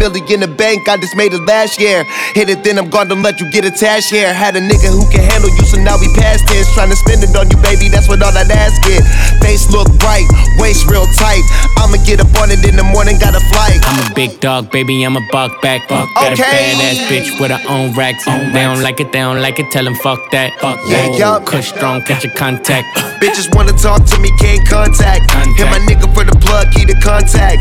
Million 0.00 0.24
in 0.32 0.40
the 0.40 0.48
bank, 0.48 0.88
I 0.88 0.96
just 0.96 1.14
made 1.14 1.32
it 1.36 1.44
last 1.44 1.78
year. 1.78 2.04
Hit 2.34 2.48
it, 2.48 2.64
then 2.64 2.78
I'm 2.78 2.88
gone, 2.88 3.08
don't 3.08 3.22
let 3.22 3.38
you 3.38 3.46
get 3.52 3.64
attached, 3.68 4.08
here. 4.10 4.32
Had 4.32 4.56
a 4.56 4.60
nigga 4.64 4.88
who 4.88 5.04
can 5.12 5.20
handle 5.20 5.52
you, 5.52 5.64
so 5.68 5.76
now 5.78 6.00
we 6.00 6.08
past 6.16 6.48
tense. 6.48 6.66
Trying 6.74 6.88
to 6.90 6.96
spend 6.96 7.22
it 7.22 7.36
on 7.36 7.50
you, 7.52 7.58
baby, 7.60 7.92
that's 7.92 8.08
what 8.08 8.22
all 8.24 8.32
that 8.32 8.48
ass 8.50 8.72
get. 8.80 9.04
Face 9.44 9.68
look 9.70 9.86
bright, 10.00 10.24
waist 10.56 10.88
real 10.88 11.04
tight. 11.20 11.44
I'ma 11.76 12.00
get 12.08 12.18
up 12.24 12.32
on 12.40 12.50
it 12.50 12.64
in 12.64 12.76
the 12.80 12.86
morning, 12.88 13.20
got 13.20 13.36
a 13.36 13.42
flight. 13.52 13.78
I'm 13.84 14.10
a 14.10 14.14
big 14.14 14.40
dog, 14.40 14.70
baby, 14.72 15.04
I'm 15.04 15.16
a 15.16 15.24
buck 15.30 15.60
back. 15.60 15.86
Buck. 15.88 16.08
Got 16.16 16.32
a 16.32 16.40
Okay. 16.40 16.72
badass 16.74 16.98
bitch 17.12 17.28
with 17.40 17.50
her 17.52 17.60
own 17.68 17.92
racks. 17.94 18.24
They 18.24 18.64
don't 18.64 18.80
like 18.82 19.00
it, 19.00 19.12
they 19.12 19.20
don't 19.20 19.42
like 19.42 19.58
it, 19.60 19.70
tell 19.70 19.84
them 19.84 19.94
fuck 19.96 20.30
that. 20.32 20.56
Fuck 20.60 20.80
Yeah, 20.88 21.08
that. 21.08 21.18
yup. 21.18 21.44
Kush 21.46 21.68
strong, 21.68 22.00
catch 22.02 22.24
your 22.24 22.32
contact. 22.34 22.86
Bitches 23.20 23.52
wanna 23.54 23.72
talk 23.76 24.04
to 24.06 24.18
me, 24.18 24.30
can't 24.40 24.64
contact. 24.68 25.30
Hit 25.58 25.68
my 25.68 25.78
nigga 25.84 26.08
for 26.14 26.24
the 26.24 26.32
plug, 26.40 26.70
keep 26.72 26.88
the 26.88 26.96
contact. 27.02 27.60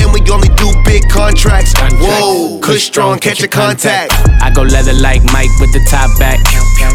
And 0.00 0.12
we 0.12 0.20
only 0.32 0.48
do 0.56 0.72
big 0.84 1.02
contracts. 1.10 1.65
Whoa, 1.98 2.60
Kush 2.60 2.84
strong, 2.84 3.18
catch 3.18 3.42
a 3.42 3.48
contact. 3.48 4.12
I 4.42 4.50
go 4.54 4.62
leather 4.62 4.92
like 4.94 5.22
Mike 5.32 5.50
with 5.60 5.72
the 5.72 5.82
top 5.90 6.10
back. 6.18 6.38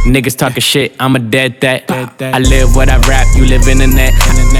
Niggas 0.06 0.38
talking 0.38 0.62
shit, 0.62 0.96
I'm 1.00 1.16
a 1.16 1.20
dead 1.20 1.60
that. 1.62 1.90
I 2.22 2.40
live 2.40 2.76
what 2.76 2.90
I 2.90 2.98
rap, 3.10 3.28
you 3.36 3.46
live 3.46 3.68
in 3.68 3.78
the 3.80 3.88
net. 3.88 4.14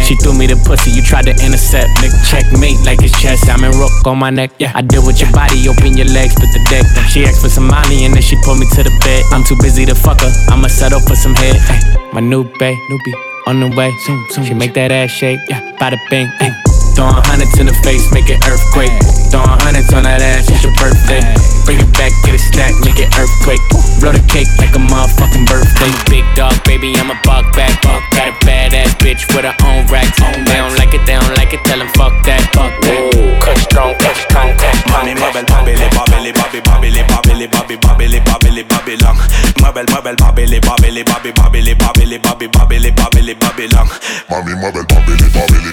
She 0.06 0.16
threw 0.18 0.34
me 0.34 0.48
the 0.48 0.58
pussy, 0.68 0.92
you 0.92 1.02
tried 1.02 1.26
to 1.26 1.32
intercept. 1.32 1.90
Nigga, 2.02 2.18
checkmate 2.30 2.80
like 2.86 3.02
it's 3.02 3.16
chess. 3.22 3.48
I'm 3.50 3.64
in 3.64 3.72
rook 3.80 3.92
on 4.06 4.18
my 4.20 4.30
neck. 4.30 4.52
Yeah, 4.60 4.72
I 4.76 4.82
deal 4.82 5.06
with 5.06 5.22
your 5.22 5.32
body, 5.32 5.68
open 5.70 5.96
your 5.98 6.08
legs, 6.08 6.36
put 6.36 6.52
the 6.52 6.62
deck. 6.70 6.86
She 7.10 7.24
asked 7.24 7.42
for 7.42 7.50
some 7.50 7.68
money 7.68 8.06
and 8.06 8.14
then 8.14 8.22
she 8.22 8.36
pulled 8.44 8.60
me 8.60 8.68
to 8.76 8.84
the 8.84 8.94
bed. 9.04 9.24
I'm 9.32 9.44
too 9.44 9.58
busy 9.62 9.86
to 9.86 9.96
fuck 9.96 10.22
her, 10.22 10.32
I'ma 10.50 10.68
settle 10.68 11.00
for 11.02 11.16
some 11.16 11.34
head. 11.36 11.56
Ay, 11.70 11.80
my 12.14 12.22
new 12.22 12.44
bae, 12.60 12.76
newbie, 12.90 13.16
on 13.48 13.60
the 13.60 13.70
way. 13.76 13.92
She 14.44 14.54
make 14.54 14.74
that 14.74 14.92
ass 14.92 15.12
shake, 15.12 15.40
yeah, 15.50 15.62
bada 15.78 15.98
bing. 16.10 16.28
Ay. 16.40 16.71
Throwing 16.96 17.24
hundreds 17.24 17.58
in 17.58 17.66
the 17.66 17.78
face, 17.82 18.12
make 18.12 18.30
it 18.30 18.44
earthquake. 18.48 18.92
Throwing 19.32 19.60
hundreds 19.64 19.94
on 19.94 20.04
that 20.04 20.22
ass, 20.22 20.50
it's 20.52 20.64
your 20.64 20.76
birthday. 20.76 21.24
Bring 21.64 21.80
it 21.80 21.92
back, 21.96 22.12
get 22.28 22.36
it 22.36 22.44
stacked, 22.44 22.84
make 22.84 23.00
it 23.00 23.10
earthquake. 23.16 23.62
Blow 24.04 24.12
the 24.12 24.24
cake 24.28 24.50
like 24.60 24.76
a 24.76 24.82
motherfucking 24.82 25.48
birthday. 25.48 25.92
Big 26.12 26.26
dog, 26.36 26.54
baby, 26.68 26.92
I'm 27.00 27.10
a 27.10 27.18
buck 27.24 27.48
back. 27.56 27.72
Buck 27.82 28.04
got 28.12 28.28
a 28.28 28.36
badass 28.44 28.92
bitch 29.00 29.24
with 29.32 29.48
her 29.48 29.56
own 29.64 29.88
racks. 29.88 30.20
They 30.20 30.58
don't 30.60 30.76
like 30.76 30.94
it, 30.94 31.06
they 31.08 31.16
don't 31.16 31.36
like 31.38 31.54
it, 31.54 31.64
tell 31.64 31.80
them 31.80 31.88
fuck 31.96 32.12
that. 32.28 32.44
Fuck 32.52 32.76
that. 32.84 33.40
Cush 33.40 33.64
strong, 33.64 33.96
cush 33.96 34.26
contact. 34.28 34.84
Mami, 34.92 35.16
mueve 35.16 35.40
el 35.40 35.48
babili, 35.48 35.88
babili, 35.96 36.32
babi, 36.36 36.60
babili, 36.60 37.02
babili, 37.08 37.48
babi, 37.48 37.76
babili, 37.78 38.20
babili, 38.20 38.64
babilón. 38.68 39.18
Mueve 39.64 39.82
el, 39.82 39.88
mueve 39.90 40.10
el 40.12 40.18
babili, 40.18 40.60
babili, 40.60 41.04
babi, 41.04 41.32
babili, 41.32 41.74
babili, 41.76 42.18
babi, 42.20 42.48
babili, 42.48 42.92
babili, 42.92 43.34
babilón. 43.36 43.88
Mami, 44.30 44.56
mueve 44.56 44.80
el 44.80 44.86
babili, 44.86 45.72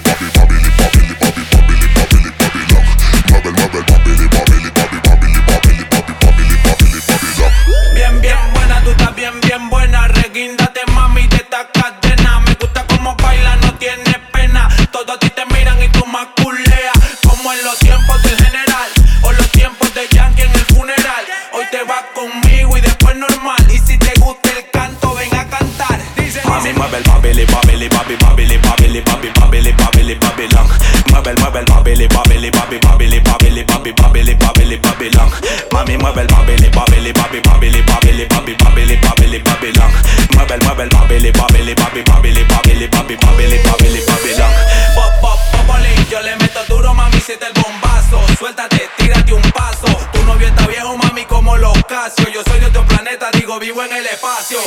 mueve 36.19 36.55
el 36.55 36.69
babili, 36.69 36.69
babili, 36.69 37.13
babi, 37.13 37.39
babili, 37.39 37.81
babili, 37.81 38.25
babi, 38.25 38.55
babili, 38.55 38.95
babili, 38.97 39.39
babilón. 39.39 39.91
Mueve 40.33 40.55
el, 40.55 40.61
mueve 40.63 40.83
el 40.83 40.89
babili, 40.89 41.31
babili, 41.31 41.73
babi, 41.75 42.03
babili, 42.03 42.45
babili, 42.45 43.57
babi, 43.63 43.99
babilón. 44.07 44.51
Pop, 44.95 45.13
pop, 45.21 45.39
popoli, 45.51 45.89
yo 46.09 46.21
le 46.21 46.35
meto 46.37 46.59
duro, 46.67 46.93
mami, 46.93 47.19
siete 47.25 47.45
el 47.45 47.53
bombazo. 47.53 48.21
Suéltate, 48.37 48.89
tírate 48.97 49.33
un 49.33 49.41
paso. 49.51 49.87
Tu 50.11 50.23
novio 50.23 50.47
está 50.47 50.67
viejo, 50.67 50.97
mami, 50.97 51.25
como 51.25 51.55
los 51.57 51.77
Casio. 51.85 52.27
Yo 52.29 52.43
soy 52.43 52.59
de 52.59 52.65
otro 52.65 52.85
planeta, 52.85 53.29
digo, 53.33 53.59
vivo 53.59 53.83
en 53.83 53.93
el 53.93 54.05
espacio. 54.05 54.59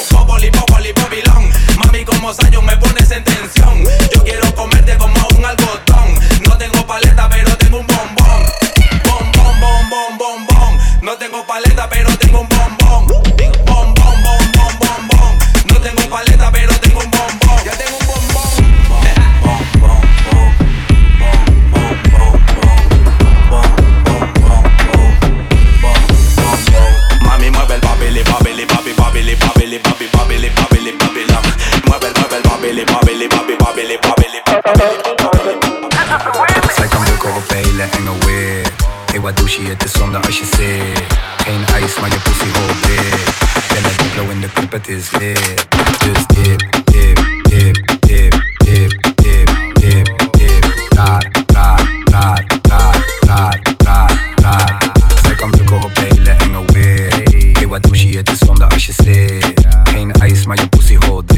Zij 36.75 36.89
kan 36.89 37.07
ook 37.13 37.25
op 37.37 37.43
velen 37.47 37.91
enge 37.91 38.27
weer. 38.27 38.73
Hey, 39.07 39.21
wat 39.21 39.37
doe 39.37 39.51
je 39.51 39.69
het 39.69 39.85
is 39.85 39.93
zonde 39.93 40.19
als 40.19 40.39
je 40.39 40.45
zit. 40.45 41.03
Geen 41.37 41.67
ijs, 41.67 42.01
maar 42.01 42.11
je 42.11 42.19
pussy 42.23 42.59
hoort 42.59 42.83
dik. 42.83 43.25
Ben 43.69 43.83
het 43.83 44.03
flow 44.13 44.31
in 44.31 44.41
de 44.41 44.49
club, 44.55 44.73
het 44.73 44.89
is 44.89 45.11
lit. 45.11 45.67
Dus 45.99 46.27
dip, 46.27 46.61
dip, 46.85 47.21
dip, 47.43 47.99
dip, 48.01 48.35
dip, 48.57 49.13
dip, 49.15 49.51
dip, 49.75 50.07
dip. 50.33 50.65
Raar, 50.89 51.31
raar, 51.47 52.05
raar, 52.11 52.45
raar, 52.63 53.05
raar, 53.21 53.61
raar, 53.79 54.35
raar. 54.37 54.83
Zij 55.23 55.35
kan 55.35 55.55
ook 55.61 55.85
op 55.85 55.91
velen 55.95 56.39
enge 56.39 56.65
weer. 56.73 57.23
Hey, 57.53 57.67
wat 57.69 57.83
doe 57.83 58.09
je 58.09 58.17
het 58.17 58.31
is 58.31 58.39
zonde 58.39 58.65
als 58.65 58.87
je 58.87 58.93
zit. 58.93 59.67
Geen 59.85 60.13
ijs, 60.13 60.47
maar 60.47 60.57
je 60.57 60.69
pussy 60.69 60.97
hoort 61.07 61.33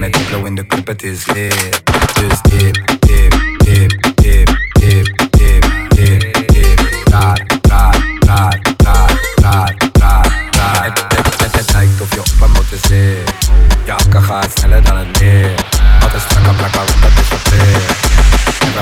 met 0.00 0.16
flow 0.16 0.46
in 0.46 0.54
de 0.54 0.66
club, 0.66 0.86
het. 0.86 1.79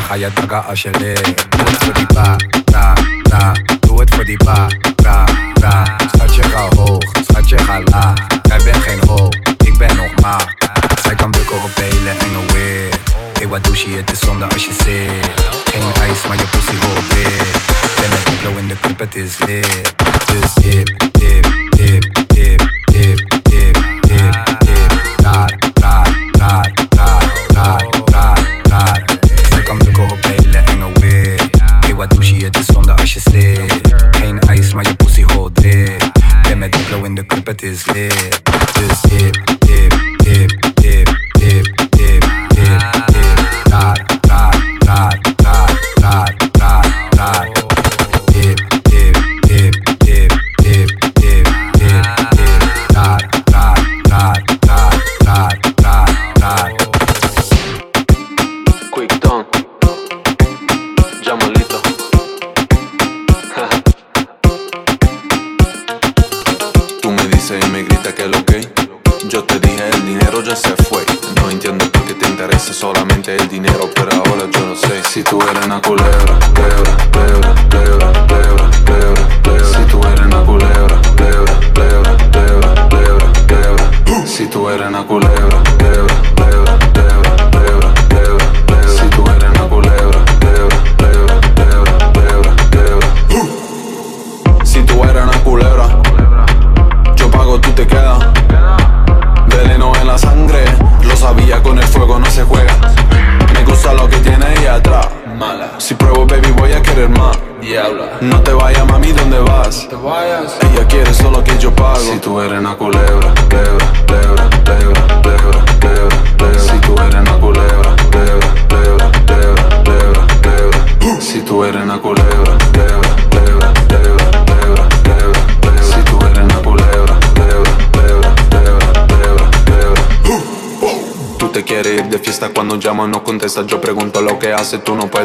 ga 0.09 0.15
je 0.15 0.31
dagga 0.35 0.59
als 0.59 0.83
je 0.83 0.91
leert. 0.99 1.47
Doe 1.49 1.67
het 1.67 1.85
voor 1.85 1.95
die 1.95 2.07
ba, 2.15 2.37
ra, 2.73 2.93
ra. 3.23 3.53
Doe 3.81 4.01
het 4.01 4.15
voor 4.15 4.25
die 4.25 4.45
ba, 4.45 4.67
ra, 5.03 5.25
ra. 5.61 5.97
Schatje 6.15 6.43
ga 6.43 6.69
hoog, 6.77 7.03
schatje 7.31 7.59
ga 7.59 7.81
laag. 7.85 8.27
Jij 8.43 8.59
bent 8.65 8.77
geen 8.77 9.01
ho, 9.07 9.29
ik 9.65 9.79
ben 9.79 9.97
nog 9.97 10.21
maar. 10.21 10.55
Zij 11.03 11.15
kan 11.15 11.31
bukken 11.31 11.63
op 11.63 11.71
hele 11.75 12.11
enge 12.11 12.53
weer. 12.53 12.99
Hey, 13.33 13.49
wat 13.49 13.65
douche 13.65 13.91
het 13.91 14.11
is 14.11 14.19
zonde 14.19 14.45
als 14.45 14.65
je 14.65 14.73
zit. 14.73 15.43
Geen 15.65 16.03
ijs, 16.03 16.27
maar 16.29 16.37
je 16.37 16.47
pussy 16.51 16.87
hoort 16.87 17.15
weer. 17.15 17.47
Ben 18.01 18.51
een 18.51 18.59
in 18.59 18.69
de 18.69 18.77
club, 18.81 18.99
het 18.99 19.15
is 19.15 19.39
lit. 19.39 19.95
Dus 20.27 20.65
hip, 20.65 20.89
hip. 21.19 21.38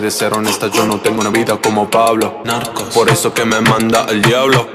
Puedes 0.03 0.17
ser 0.17 0.33
honesta 0.33 0.67
Yo 0.67 0.85
no 0.85 0.99
tengo 0.99 1.21
una 1.21 1.29
vida 1.29 1.55
como 1.63 1.89
Pablo. 1.89 2.43
Por 2.93 3.09
eso 3.09 3.33
que 3.33 3.45
me 3.45 3.61
manda 3.61 4.05
el 4.09 4.21
diablo. 4.21 4.67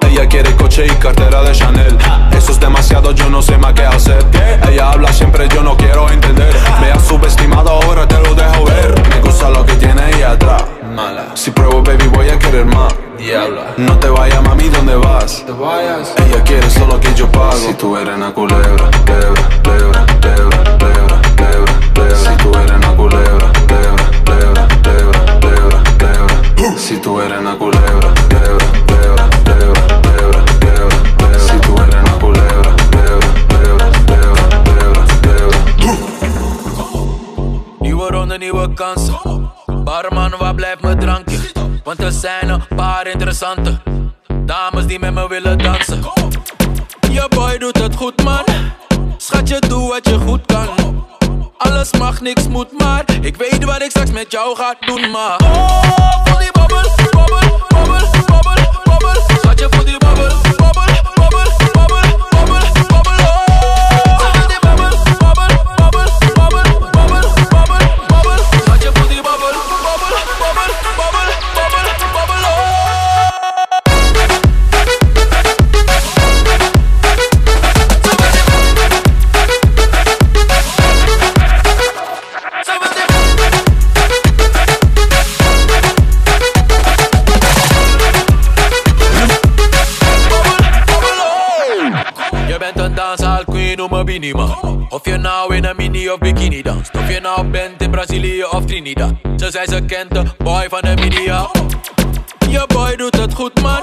Ella 0.00 0.26
quiere 0.28 0.56
coche 0.56 0.86
y 0.86 0.90
cartera 0.96 1.40
de 1.42 1.52
Chanel. 1.52 1.96
Eso 2.36 2.50
es 2.50 2.58
demasiado, 2.58 3.12
yo 3.12 3.30
no 3.30 3.42
sé 3.42 3.58
más 3.58 3.74
qué 3.74 3.84
hacer. 3.84 4.26
Ella 4.68 4.90
habla 4.90 5.12
siempre, 5.12 5.46
yo 5.54 5.62
no 5.62 5.76
quiero 5.76 6.10
entender. 6.10 6.52
Me 6.80 6.90
has 6.90 7.06
subestimado, 7.06 7.70
ahora 7.70 8.08
te 8.08 8.20
lo 8.20 8.34
dejo 8.34 8.64
ver. 8.64 9.08
Me 9.08 9.20
gusta 9.20 9.50
lo 9.50 9.64
que 9.64 9.74
tiene 9.74 10.02
ahí 10.02 10.22
atrás. 10.22 10.64
Mala. 10.92 11.36
Si 11.36 11.52
pruebo, 11.52 11.84
baby, 11.84 12.08
voy 12.08 12.28
a 12.28 12.36
querer 12.36 12.66
más. 12.66 12.92
Diabla. 13.18 13.74
No 13.76 13.96
te 14.00 14.08
vayas, 14.08 14.42
mami, 14.42 14.68
¿dónde 14.68 14.96
vas? 14.96 15.44
Te 15.46 15.52
vayas. 15.52 16.12
Ella 16.26 16.42
quiere 16.42 16.68
solo 16.70 16.98
que 16.98 17.14
yo 17.14 17.30
pago. 17.30 17.52
Si 17.52 17.74
tú 17.74 17.96
eres 17.96 18.16
una 18.16 18.34
culebra, 18.34 18.90
culebra, 19.06 19.48
culebra, 19.62 20.05
Si 26.86 26.96
tú 26.98 27.20
eres 27.20 27.40
una 27.40 27.58
culebra, 27.58 28.14
culebra, 28.28 28.66
culebra, 28.86 29.28
culebra, 29.44 29.88
culebra, 30.04 30.44
culebra, 30.62 30.88
culebra. 31.18 31.40
Si 31.40 31.58
tú 31.58 31.74
eres 31.82 31.94
una 31.96 32.18
culebra, 32.20 32.76
culebra, 32.90 33.30
culebra, 33.48 33.90
culebra, 34.06 34.62
culebra, 34.64 35.04
culebra. 35.22 35.58
Nieuwe 37.80 38.10
ronde, 38.10 38.38
nieuwe 38.38 38.74
kansen. 38.74 39.50
Barman, 39.84 40.32
waar 40.38 40.54
blijft 40.54 40.82
mijn 40.82 40.98
drankje? 40.98 41.38
Want 41.84 42.02
er 42.02 42.12
zijn 42.12 42.48
een 42.48 42.62
paar 42.76 43.06
interessante 43.06 43.80
dames 44.44 44.86
die 44.86 44.98
met 44.98 45.14
me 45.14 45.28
willen 45.28 45.58
dansen. 45.58 46.04
Je 47.10 47.26
boy 47.28 47.58
doet 47.58 47.82
het 47.82 47.96
goed, 47.96 48.22
man. 48.24 48.44
Schatje, 49.16 49.58
doe 49.68 49.88
wat 49.88 50.08
je 50.08 50.18
goed 50.18 50.46
kan. 50.46 50.75
Alles 51.58 51.92
mag, 51.92 52.20
niks 52.20 52.48
moet, 52.48 52.78
maar 52.78 53.04
ik 53.20 53.36
weet 53.36 53.64
wat 53.64 53.82
ik 53.82 53.90
straks 53.90 54.10
met 54.10 54.32
jou 54.32 54.56
ga 54.56 54.76
doen, 54.80 55.10
maar. 55.10 55.40
Oh, 55.42 56.24
voel 56.24 56.38
die 56.38 56.52
babbel, 56.52 56.90
babbel, 57.10 57.38
babbel, 57.68 58.08
babbel, 58.26 58.54
babbel. 58.84 59.14
Schatje, 59.42 59.66
voel 59.70 59.84
die 59.84 59.98
babbel, 59.98 60.28
babbel, 60.56 60.85
Of 94.16 95.04
je 95.04 95.16
nou 95.16 95.54
in 95.56 95.64
een 95.64 95.76
mini 95.76 96.08
of 96.08 96.18
bikini 96.18 96.62
danst. 96.62 96.90
Of 96.94 97.08
je 97.12 97.20
nou 97.20 97.46
bent 97.46 97.82
in 97.82 97.90
Brazilië 97.90 98.44
of 98.44 98.64
Trinidad. 98.64 99.12
Ze 99.36 99.50
zei 99.50 99.66
ze 99.66 99.84
kent 99.84 100.14
de 100.14 100.22
boy 100.38 100.66
van 100.68 100.80
de 100.80 100.94
media. 100.94 101.50
Je 102.48 102.64
boy 102.66 102.96
doet 102.96 103.16
het 103.16 103.34
goed 103.34 103.62
man. 103.62 103.82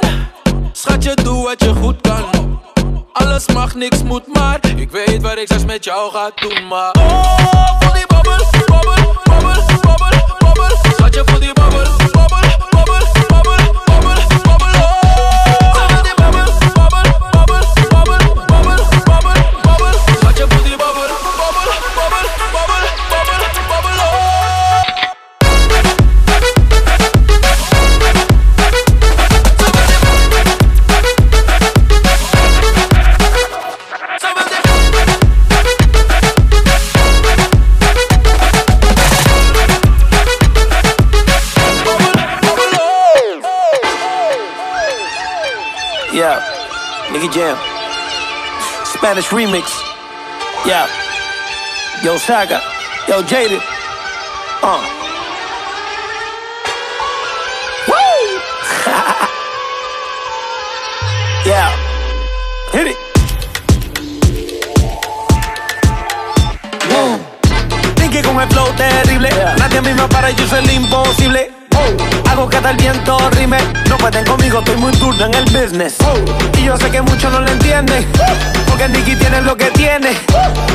Schatje, 0.71 1.15
doe 1.23 1.43
wat 1.43 1.63
je 1.63 1.73
goed 1.73 2.01
kan. 2.01 2.59
Alles 3.11 3.47
mag, 3.47 3.75
niks 3.75 4.03
moet 4.03 4.27
maar. 4.27 4.59
Ik 4.75 4.91
weet 4.91 5.21
wat 5.21 5.37
ik 5.37 5.45
straks 5.45 5.65
met 5.65 5.83
jou 5.83 6.11
ga 6.11 6.31
doen, 6.35 6.67
maar. 6.67 6.91
Oh, 6.91 7.79
voel 7.79 7.93
die 7.93 8.07
babbel, 8.07 8.45
babbel, 8.65 9.15
babbel, 9.23 9.63
babbel, 9.81 10.37
babbel. 10.39 10.77
Schatje, 10.97 11.21
voel 11.25 11.39
die 11.39 11.53
babbel, 11.53 11.85
Nicky 47.23 47.39
Jam. 47.39 47.55
Spanish 48.83 49.29
remix. 49.29 49.71
Yeah. 50.65 50.87
Yo, 52.03 52.17
Saga. 52.17 52.61
Yo, 53.07 53.23
Jaded. 53.23 53.61
Uh. 54.61 54.81
Woo! 57.87 57.95
yeah. 61.47 61.71
Hit 62.73 62.87
it. 62.91 62.97
Wow. 66.89 67.19
Nicky 68.01 68.21
con 68.21 68.41
el 68.41 68.47
flow 68.49 68.67
terrible. 68.75 69.29
Nadie 69.59 69.77
a 69.77 69.81
mí 69.81 69.93
me 69.93 70.07
para, 70.09 70.29
yo 70.31 70.45
soy 70.45 70.59
el 70.59 70.71
imposible. 70.71 71.52
Que 72.49 72.57
el 72.57 72.75
viento 72.75 73.17
rime. 73.31 73.57
No 73.89 73.97
pueden 73.97 74.25
conmigo, 74.25 74.59
estoy 74.59 74.75
muy 74.75 74.91
duro 74.93 75.25
en 75.25 75.33
el 75.33 75.45
business. 75.45 75.95
Y 76.57 76.65
yo 76.65 76.75
sé 76.75 76.91
que 76.91 77.01
muchos 77.01 77.31
no 77.31 77.39
lo 77.39 77.47
entienden. 77.47 78.05
Porque 78.67 78.89
Nicky 78.89 79.15
tiene 79.15 79.41
lo 79.41 79.55
que 79.55 79.71
tiene. 79.71 80.11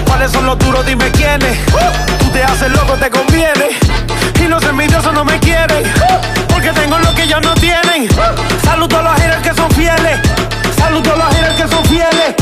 ¿Cuáles 0.06 0.32
son 0.32 0.46
los 0.46 0.58
duros? 0.58 0.84
Dime 0.86 1.10
quiénes. 1.10 1.58
Tú 2.18 2.30
te 2.30 2.42
haces 2.42 2.72
loco, 2.72 2.94
te 2.94 3.10
conviene. 3.10 3.78
Y 4.40 4.48
los 4.48 4.62
envidiosos 4.64 5.12
no 5.12 5.24
me 5.24 5.38
quieren. 5.40 5.84
Porque 6.48 6.70
tengo 6.72 6.98
lo 6.98 7.14
que 7.14 7.24
ellos 7.24 7.40
no 7.42 7.54
tienen. 7.54 8.08
Saludo 8.64 8.98
a 8.98 9.02
los 9.02 9.14
haters 9.20 9.42
que 9.42 9.54
son 9.54 9.70
fieles. 9.72 10.18
Saludo 10.76 11.12
a 11.12 11.16
los 11.16 11.36
haters 11.36 11.54
que 11.54 11.68
son 11.68 11.84
fieles. 11.84 12.34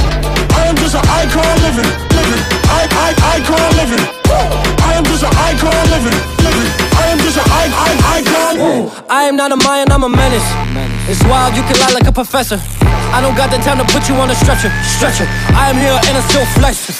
I 0.56 0.68
am 0.68 0.76
just 0.76 0.94
an 0.94 1.02
icon 1.02 1.62
living, 1.62 1.90
living. 2.14 2.42
I, 2.70 2.86
I, 2.94 3.38
icon 3.38 3.76
living. 3.76 4.06
I 4.86 4.94
am 4.94 5.04
just 5.04 5.24
an 5.24 5.30
icon 5.36 5.90
living, 5.90 6.16
living. 6.44 6.85
I 7.06 7.10
am 7.10 7.18
just 7.22 7.38
an 7.38 7.46
I, 7.46 7.70
I, 7.70 8.18
icon. 8.18 9.06
I 9.08 9.22
am 9.30 9.36
not 9.36 9.52
a 9.52 9.56
Mayan, 9.56 9.92
I'm 9.92 10.02
a 10.02 10.08
menace. 10.08 10.42
It's 11.06 11.22
wild, 11.30 11.54
you 11.54 11.62
can 11.62 11.78
lie 11.78 11.94
like 11.94 12.08
a 12.08 12.12
professor. 12.12 12.58
I 13.14 13.20
don't 13.22 13.36
got 13.36 13.54
the 13.54 13.58
time 13.62 13.78
to 13.78 13.86
put 13.94 14.08
you 14.08 14.16
on 14.16 14.28
a 14.28 14.34
stretcher, 14.34 14.74
stretcher. 14.82 15.24
I 15.54 15.70
am 15.70 15.78
here 15.78 15.94
and 15.94 16.18
I'm 16.18 16.26
still 16.26 16.44
flexing. 16.58 16.96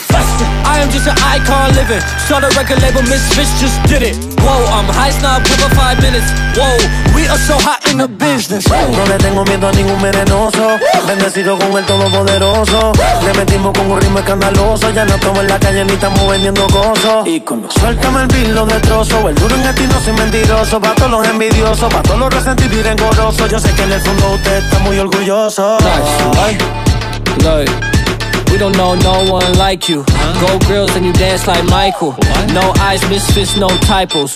I 0.63 0.79
am 0.79 0.91
just 0.95 1.09
an 1.11 1.19
icon 1.27 1.75
living. 1.75 2.01
Start 2.23 2.45
a 2.45 2.55
record 2.55 2.81
label, 2.83 3.03
Miss 3.03 3.27
Fish 3.35 3.51
just 3.59 3.83
did 3.91 4.03
it. 4.07 4.36
Whoa, 4.43 4.65
I'm 4.73 4.89
high 4.89 5.11
snob, 5.11 5.45
cover 5.45 5.75
five 5.75 6.01
minutes. 6.01 6.31
Whoa, 6.57 6.77
we 7.15 7.29
are 7.29 7.39
so 7.39 7.55
hot 7.59 7.85
in 7.91 7.99
the 7.99 8.09
business. 8.09 8.67
No 8.69 9.05
le 9.07 9.19
tengo 9.19 9.45
miedo 9.45 9.69
a 9.69 9.73
ningún 9.73 10.01
venenoso. 10.01 10.79
Bendecido 11.07 11.59
con 11.59 11.77
el 11.77 11.85
todopoderoso. 11.85 12.93
Le 13.25 13.35
metimos 13.35 13.73
con 13.73 13.91
un 13.91 14.01
ritmo 14.01 14.19
escandaloso. 14.19 14.91
Ya 14.91 15.05
no 15.05 15.15
estamos 15.15 15.41
en 15.41 15.49
la 15.49 15.59
calle 15.59 15.85
ni 15.85 15.93
estamos 15.93 16.29
vendiendo 16.29 16.67
cosas. 16.69 17.27
Íconos. 17.27 17.75
Suéltame 17.75 18.23
el 18.23 18.29
vilo 18.29 18.67
de 18.67 18.81
trozo. 18.81 19.29
El 19.29 19.35
duro 19.35 19.57
en 19.57 19.75
ti 19.75 19.87
no 19.87 20.01
soy 20.01 20.13
mentiroso. 20.13 20.81
Pa' 20.81 20.95
todos 20.95 21.11
los 21.11 21.27
envidiosos, 21.27 21.93
pa' 21.93 22.03
todos 22.03 22.19
los 22.19 22.35
resentidos 22.35 22.77
y 22.77 22.83
rencorosos. 22.83 23.51
Yo 23.51 23.59
sé 23.59 23.73
que 23.73 23.83
en 23.83 23.93
el 23.93 24.01
fondo 24.01 24.33
usted 24.35 24.65
está 24.65 24.79
muy 24.81 24.99
orgulloso. 24.99 25.79
Look, 27.43 27.96
we 28.57 28.61
don't 28.61 28.77
know 28.79 28.95
no 28.95 29.31
one 29.31 29.53
like 29.59 29.87
you. 29.87 30.03
Gold 30.41 30.65
grills 30.65 30.97
and 30.97 31.05
you 31.05 31.13
dance 31.13 31.47
like 31.47 31.63
Michael. 31.69 32.17
No 32.57 32.73
eyes, 32.81 33.07
misfits, 33.11 33.55
no 33.59 33.69
typos. 33.85 34.35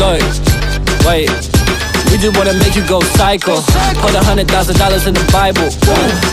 Look, 0.00 0.24
wait. 1.04 1.28
We 2.08 2.16
just 2.16 2.34
wanna 2.38 2.54
make 2.54 2.74
you 2.74 2.86
go 2.88 3.00
psycho. 3.20 3.60
Put 4.00 4.14
a 4.16 4.24
hundred 4.24 4.48
thousand 4.48 4.78
dollars 4.78 5.06
in 5.06 5.12
the 5.12 5.28
Bible. 5.30 5.68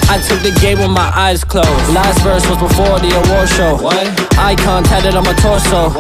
I 0.08 0.24
took 0.24 0.40
the 0.42 0.58
game 0.62 0.80
with 0.80 0.90
my 0.90 1.12
eyes 1.14 1.44
closed. 1.44 1.68
Last 1.92 2.24
verse 2.24 2.48
was 2.48 2.60
before 2.60 2.98
the 3.04 3.12
award 3.20 3.50
show. 3.50 3.76
Eye 4.40 4.56
contact 4.64 5.06
on 5.14 5.26
my 5.26 5.34
torso. 5.44 5.92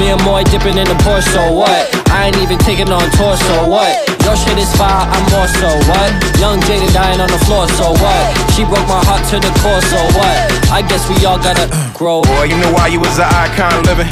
Me 0.00 0.10
and 0.10 0.22
Moy 0.24 0.42
dipping 0.42 0.76
in 0.76 0.88
the 0.90 0.98
Porsche. 1.06 1.30
So 1.38 1.52
what? 1.52 2.10
I 2.10 2.26
ain't 2.26 2.38
even 2.38 2.58
taking 2.58 2.90
on 2.90 3.08
torso. 3.12 3.70
What? 3.70 4.03
Your 4.24 4.36
shit 4.40 4.56
is 4.56 4.72
fire, 4.80 5.04
I'm 5.04 5.24
more 5.28 5.46
so 5.60 5.68
what? 5.84 6.10
Young 6.40 6.58
Jada 6.64 6.88
dying 6.96 7.20
on 7.20 7.28
the 7.28 7.38
floor. 7.44 7.68
So 7.76 7.92
what? 7.92 8.24
She 8.56 8.64
broke 8.64 8.88
my 8.88 9.04
heart 9.04 9.20
to 9.28 9.36
the 9.36 9.52
core. 9.60 9.84
So 9.84 10.00
what? 10.16 10.36
I 10.72 10.80
guess 10.80 11.04
we 11.12 11.20
all 11.28 11.36
gotta 11.36 11.68
grow. 11.98 12.22
Boy, 12.22 12.48
you 12.48 12.56
know 12.56 12.72
why 12.72 12.88
you 12.88 13.00
was 13.00 13.18
an 13.20 13.28
icon 13.28 13.84
living? 13.84 14.08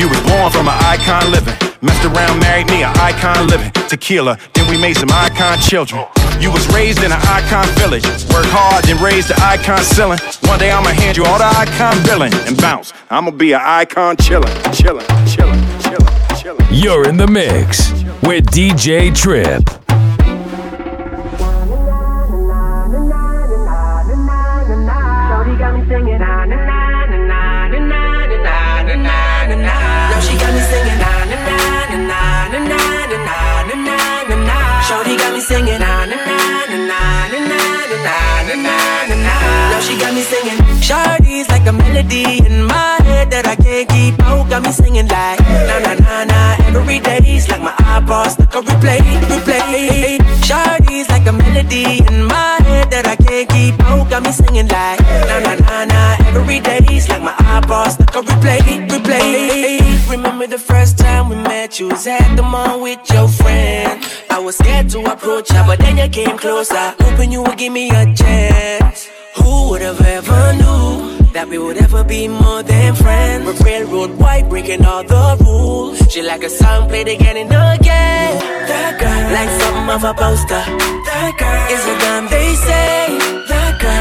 You 0.00 0.08
was 0.08 0.18
born 0.24 0.48
from 0.50 0.64
an 0.64 0.78
icon 0.88 1.30
living. 1.30 1.52
Messed 1.84 2.04
around, 2.08 2.40
married 2.40 2.68
me, 2.72 2.82
an 2.84 2.92
icon 2.96 3.48
living. 3.48 3.70
Tequila, 3.84 4.38
then 4.54 4.64
we 4.70 4.80
made 4.80 4.96
some 4.96 5.12
icon 5.12 5.58
children. 5.60 6.08
You 6.40 6.50
was 6.50 6.66
raised 6.72 7.04
in 7.04 7.12
an 7.12 7.20
icon 7.28 7.68
village. 7.76 8.04
Work 8.32 8.48
hard, 8.48 8.84
then 8.84 8.96
raised 9.04 9.28
the 9.28 9.36
icon 9.44 9.84
ceiling. 9.84 10.18
One 10.48 10.58
day 10.58 10.72
I'ma 10.72 10.88
hand 10.88 11.18
you 11.18 11.24
all 11.24 11.36
the 11.36 11.44
icon 11.44 12.00
billing 12.04 12.32
and 12.48 12.56
bounce. 12.56 12.94
I'ma 13.10 13.30
be 13.30 13.52
an 13.52 13.60
icon 13.62 14.16
chillin', 14.16 14.48
chillin', 14.72 15.04
chillin', 15.28 15.60
chillin', 15.84 16.08
chillin'. 16.40 16.66
You're 16.70 17.06
in 17.06 17.18
the 17.18 17.26
mix 17.26 17.99
with 18.22 18.46
DJ 18.46 19.14
Trip. 19.14 19.68
Na 35.78 35.78
na 35.78 35.86
na 36.06 36.06
na 36.06 36.20
na 36.20 36.40
na 36.40 36.42
na 36.46 37.30
na 38.06 38.16
na 39.06 39.14
na 39.16 39.30
melody 42.00 42.46
in 42.46 42.64
my 42.64 42.98
head 43.02 43.30
that 43.30 43.46
I 43.46 43.56
can't 43.56 43.88
keep 43.88 44.20
out. 44.20 44.48
Got 44.48 44.62
me 44.62 44.72
singing 44.72 45.08
like 45.08 45.40
na 45.40 45.78
na 45.80 45.94
na 45.94 46.24
na. 46.24 46.56
Every 46.76 46.98
day's 47.00 47.48
like 47.48 47.62
my 47.62 47.74
eyeballs 47.78 48.32
stuck 48.32 48.54
on 48.56 48.64
replay, 48.64 49.00
replay. 49.28 50.18
Shorty's 50.44 51.08
like 51.08 51.26
a 51.26 51.32
melody 51.32 51.98
in 51.98 52.24
my 52.24 52.58
head 52.64 52.90
that 52.90 53.06
I 53.06 53.16
can't 53.16 53.48
keep 53.48 53.80
out. 53.80 54.08
Got 54.10 54.22
me 54.22 54.32
singing 54.32 54.68
like 54.68 55.00
na 55.28 55.40
na 55.40 55.54
na 55.54 55.84
na. 55.84 56.16
Every 56.38 56.60
day's 56.60 57.08
like 57.08 57.22
my 57.22 57.34
eyeballs 57.38 57.94
stuck 57.94 58.16
on 58.16 58.24
replay, 58.24 58.88
replay. 58.88 60.10
Remember 60.10 60.46
the 60.46 60.58
first 60.58 60.98
time 60.98 61.28
we 61.28 61.36
met? 61.36 61.78
You 61.78 61.88
was 61.88 62.06
at 62.06 62.36
the 62.36 62.42
mall 62.42 62.80
with 62.80 63.00
your 63.12 63.28
friend. 63.28 64.04
I 64.30 64.38
was 64.38 64.56
scared 64.56 64.88
to 64.90 65.00
approach 65.04 65.50
her, 65.50 65.64
but 65.66 65.78
then 65.78 65.98
you 65.98 66.08
came 66.08 66.38
closer, 66.38 66.94
hoping 67.00 67.30
you 67.32 67.42
would 67.42 67.58
give 67.58 67.72
me 67.72 67.90
a 67.90 68.14
chance. 68.14 69.10
Who 69.36 69.70
would 69.70 69.82
have 69.82 70.00
ever 70.00 70.52
knew 70.54 71.18
that 71.32 71.48
we 71.48 71.58
would 71.58 71.76
ever 71.76 72.02
be 72.04 72.28
more 72.28 72.62
than 72.62 72.94
friends? 72.94 73.44
We're 73.46 73.64
railroad 73.64 74.18
white, 74.18 74.48
breaking 74.48 74.84
all 74.84 75.04
the 75.04 75.36
rules. 75.40 75.98
She 76.10 76.22
like 76.22 76.42
a 76.42 76.50
song 76.50 76.88
played 76.88 77.08
again 77.08 77.36
and 77.36 77.48
again. 77.48 78.30
That 78.70 78.98
girl, 79.00 79.22
like 79.36 79.50
something 79.60 79.88
of 79.96 80.04
a 80.04 80.14
poster. 80.14 80.62
That 81.08 81.32
girl 81.38 81.62
is 81.74 81.84
a 81.92 81.96
gun, 82.02 82.22
they 82.34 82.54
say. 82.66 83.18
That 83.48 83.59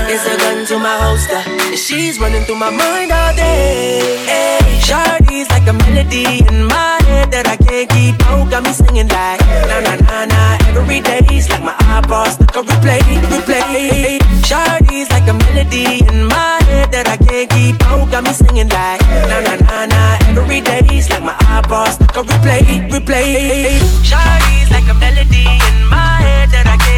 is 0.09 0.25
a 0.25 0.37
gun 0.37 0.65
to 0.65 0.79
my 0.79 0.97
holster. 0.99 1.41
And 1.45 1.77
she's 1.77 2.19
running 2.19 2.43
through 2.43 2.57
my 2.57 2.69
mind 2.69 3.11
all 3.11 3.33
day. 3.35 4.25
Hey, 4.25 4.79
Shorty's 4.81 5.49
like 5.49 5.67
a 5.67 5.73
melody 5.73 6.39
in 6.47 6.65
my 6.65 6.99
head 7.07 7.31
that 7.31 7.47
I 7.47 7.55
can't 7.55 7.89
keep 7.89 8.15
out. 8.27 8.49
Got 8.49 8.63
me 8.63 8.71
singing 8.71 9.07
like 9.07 9.39
na 9.69 9.79
na 9.85 9.95
na 9.95 10.25
na. 10.25 10.41
Every 10.75 10.99
day's 11.01 11.49
like 11.49 11.63
my 11.63 11.75
eyeballs 11.79 12.33
stuck 12.33 12.57
on 12.57 12.65
replay, 12.65 13.01
replay. 13.31 14.19
Shorty's 14.43 15.09
like 15.11 15.27
a 15.27 15.33
melody 15.33 16.03
in 16.07 16.25
my 16.25 16.59
head 16.69 16.91
that 16.91 17.07
I 17.07 17.17
can't 17.17 17.49
keep 17.49 17.81
out. 17.85 18.09
Got 18.11 18.23
me 18.23 18.33
singing 18.33 18.69
like 18.69 19.01
na 19.29 19.39
na 19.45 19.55
na 19.55 19.85
na. 19.85 20.01
Every 20.39 20.61
day's 20.61 21.09
like 21.09 21.23
my 21.23 21.35
eyeballs 21.47 21.95
stuck 21.95 22.17
on 22.17 22.25
replay, 22.25 22.89
replay. 22.89 23.79
Shorty's 24.03 24.69
like 24.71 24.87
a 24.89 24.95
melody 24.95 25.45
in 25.45 25.77
my 25.87 26.19
head 26.25 26.49
that 26.51 26.65
I 26.67 26.77
can't 26.77 26.88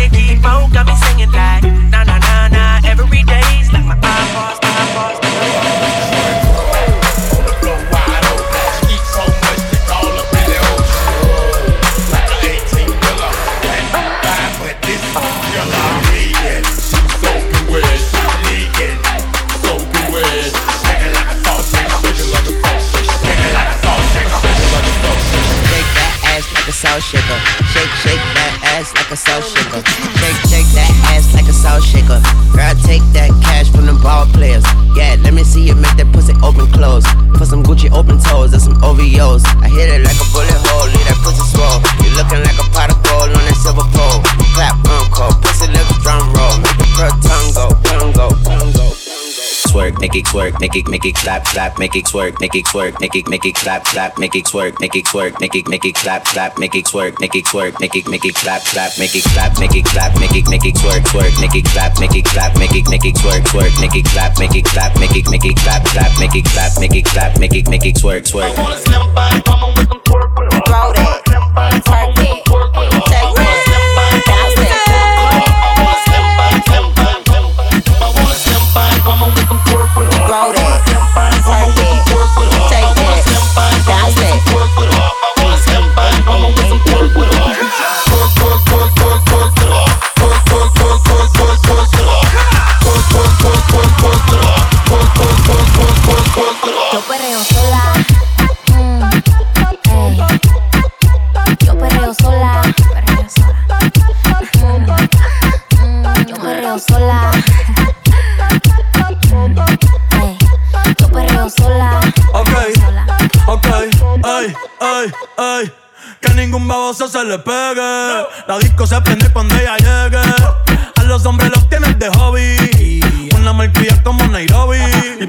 make 50.74 50.86
it 50.86 50.89
make 50.89 51.05
it, 51.05 51.05
make 51.05 51.05
it 51.05 51.15
clap, 51.15 51.43
clap, 51.43 51.80
make 51.80 51.95
it 51.95 52.05
twerk, 52.05 52.39
make 52.39 52.55
it 52.55 52.65
twerk, 52.65 52.99
make 53.01 53.15
it, 53.15 53.28
make 53.28 53.45
it 53.45 53.55
clap, 53.55 53.84
clap, 53.84 54.17
make 54.17 54.36
it 54.36 54.45
twerk, 54.45 54.80
make 54.80 54.95
it 54.95 55.05
twerk, 55.05 55.39
make 55.41 55.55
it, 55.55 55.67
make 55.67 55.84
it 55.84 55.95
clap, 55.95 56.24
clap, 56.24 56.57
make 56.57 56.76
it 56.76 56.86
twerk, 56.86 57.19
make 57.19 57.36
it 57.36 57.45
twerk, 57.45 57.80
make 57.82 57.95
it, 57.95 58.07
make 58.07 58.24
it 58.24 58.36
clap, 58.36 58.61
clap, 58.61 58.91
make 58.97 59.15
it 59.15 59.24
clap, 59.24 59.59
make 59.59 59.76
it 59.76 59.86
clap, 59.86 60.15
make 60.19 60.36
it, 60.36 60.47
make 60.49 60.65
it 60.65 60.76
twerk, 60.76 61.03
twerk, 61.11 61.41
make 61.41 61.55
it 61.55 61.65
clap, 61.65 61.99
make 61.99 62.15
it 62.15 62.26
clap, 62.26 62.57
make 62.57 62.76
it, 62.76 62.88
make 62.89 63.05
it 63.05 63.15
twerk, 63.15 63.43
twerk, 63.51 63.82
make 63.82 63.95
it 63.95 64.05
clap, 64.05 64.39
make 64.39 64.55
it 64.55 64.65
clap, 64.65 64.97
make 64.99 65.15
it, 65.15 65.30
make 65.30 65.45
it 65.45 65.57
clap, 65.57 65.84
clap, 65.84 66.19
make 66.19 66.36
it 66.36 66.45
clap, 66.45 66.72
make 66.80 66.95
it 66.95 67.05
clap, 67.05 67.39
make 67.39 67.55
it, 67.55 67.69
make 67.69 67.86
it 67.86 67.95
twerk, 67.95 68.24
twerk. 68.24 68.55
Throw 68.55 69.70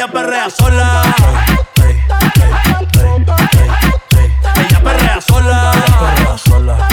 Ella 0.00 0.10
perrea 0.10 0.48
sola. 0.48 1.02
Ella 4.56 4.80
perrea 4.82 5.20
sola. 5.20 5.72
Sola. 6.38 6.88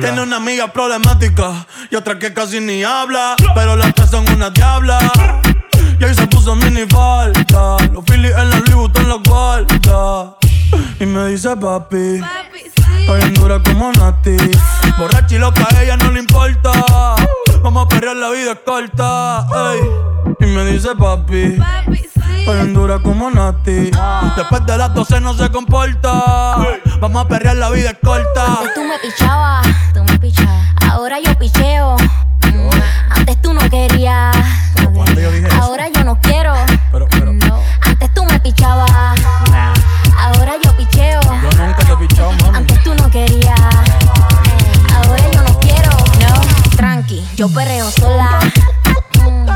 Tiene 0.00 0.20
una 0.20 0.38
amiga 0.38 0.72
problemática 0.72 1.64
y 1.92 1.94
otra 1.94 2.18
que 2.18 2.34
casi 2.34 2.58
ni 2.58 2.82
habla. 2.82 3.36
Pero 3.54 3.76
las 3.76 3.94
tres 3.94 4.10
son 4.10 4.28
una 4.28 4.50
diabla. 4.50 4.98
Y 6.00 6.04
ahí 6.04 6.12
se 6.12 6.26
puso 6.26 6.56
mini 6.56 6.86
falta. 6.90 7.76
Los 7.92 8.04
Phillies 8.04 8.36
en 8.36 8.50
la 8.50 8.58
Louis 8.58 8.74
Vuitton 8.74 9.08
los 9.08 9.22
guarda. 9.22 10.34
Y 10.98 11.06
me 11.06 11.28
dice 11.28 11.56
papi. 11.56 12.20
Estoy 12.98 13.20
en 13.22 13.34
dura 13.34 13.62
como 13.62 13.92
Nati. 13.92 14.36
Borracha 14.98 15.36
y 15.36 15.38
loca, 15.38 15.68
ella 15.80 15.96
no 15.98 16.10
le 16.10 16.18
importa. 16.18 16.72
Vamos 17.66 17.86
a 17.86 17.88
perrear, 17.88 18.14
la 18.14 18.30
vida 18.30 18.52
es 18.52 18.58
corta. 18.64 19.44
ey. 19.72 19.80
Y 20.38 20.46
me 20.46 20.64
dice 20.66 20.94
papi. 20.94 21.58
Estoy 22.38 22.60
en 22.60 22.72
dura 22.72 23.00
como 23.00 23.28
Nati. 23.28 23.90
Después 24.36 24.64
de 24.66 24.78
las 24.78 24.94
12 24.94 25.20
no 25.20 25.34
se 25.34 25.50
comporta. 25.50 26.58
Vamos 27.00 27.24
a 27.24 27.26
perrear, 27.26 27.56
la 27.56 27.70
vida 27.70 27.90
es 27.90 27.98
corta. 28.00 28.60
Antes 28.60 28.72
tú 28.72 28.84
me 28.84 28.96
pichabas, 29.00 29.66
tú 29.92 30.04
me 30.04 30.16
pichabas. 30.16 30.64
Ahora 30.88 31.18
yo 31.18 31.36
picheo. 31.36 31.96
Antes 33.10 33.42
tú 33.42 33.52
no 33.52 33.68
querías. 33.68 34.36
Ahora 35.60 35.88
yo 35.88 36.04
no 36.04 36.20
quiero. 36.20 36.54
Antes 36.54 37.10
tú 37.10 37.16
yo 47.36 47.48
perreo 47.50 47.90
sola. 47.90 48.40
Mm. 49.20 49.46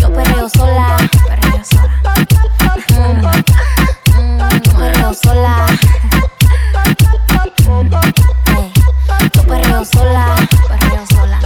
Yo 0.00 0.12
perreo 0.12 0.48
sola. 0.50 0.96
Perreo 1.26 1.64
sola. 1.64 2.02
Mm, 2.90 3.24
mm, 4.14 4.38
yo 4.64 4.72
perreo 4.76 5.14
sola. 5.14 5.66
Ey. 8.46 8.72
Yo 9.34 9.42
perreo 9.44 9.84
sola. 9.84 10.36
Perreo 10.68 11.06
sola. 11.06 11.38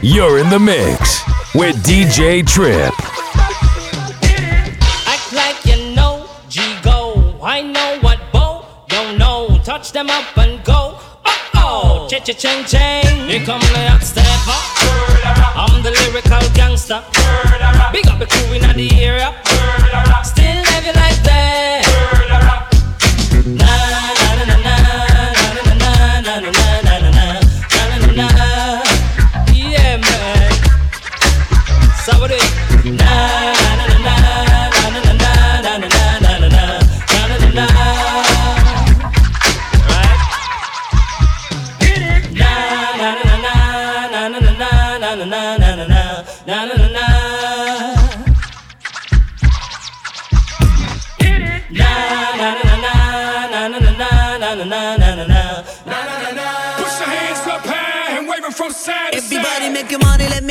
You're 0.00 0.38
in 0.38 0.48
the 0.48 0.58
mix 0.58 1.22
with 1.54 1.76
DJ 1.84 2.46
Trip. 2.46 2.94
Act 5.06 5.32
like 5.32 5.64
you 5.66 5.94
know, 5.94 6.26
G 6.48 6.60
go. 6.82 7.36
I 7.42 7.60
know 7.60 7.72
what 7.72 7.82
Bo 7.82 7.91
don't 7.91 7.91
know. 9.82 9.92
Them 9.92 10.10
up 10.10 10.38
and 10.38 10.64
go. 10.64 10.98
Oh 11.24 11.50
oh, 11.54 12.08
cha 12.08 12.18
cha 12.18 12.32
ching 12.32 12.64
ching. 12.64 13.28
Here 13.28 13.44
come 13.44 13.60
the 13.60 13.88
hot 13.88 14.02
stepper. 14.02 14.58
I'm 15.58 15.82
the 15.82 15.90
lyrical 15.90 16.48
gangster. 16.54 17.02
Big 17.92 18.06
up 18.06 18.18
the 18.18 18.26
crew 18.26 18.54
in 18.54 18.62
the 18.76 18.90
area. 19.00 19.34
Still 20.24 20.62
you 20.84 20.92
like 20.92 21.22
that. 21.24 21.81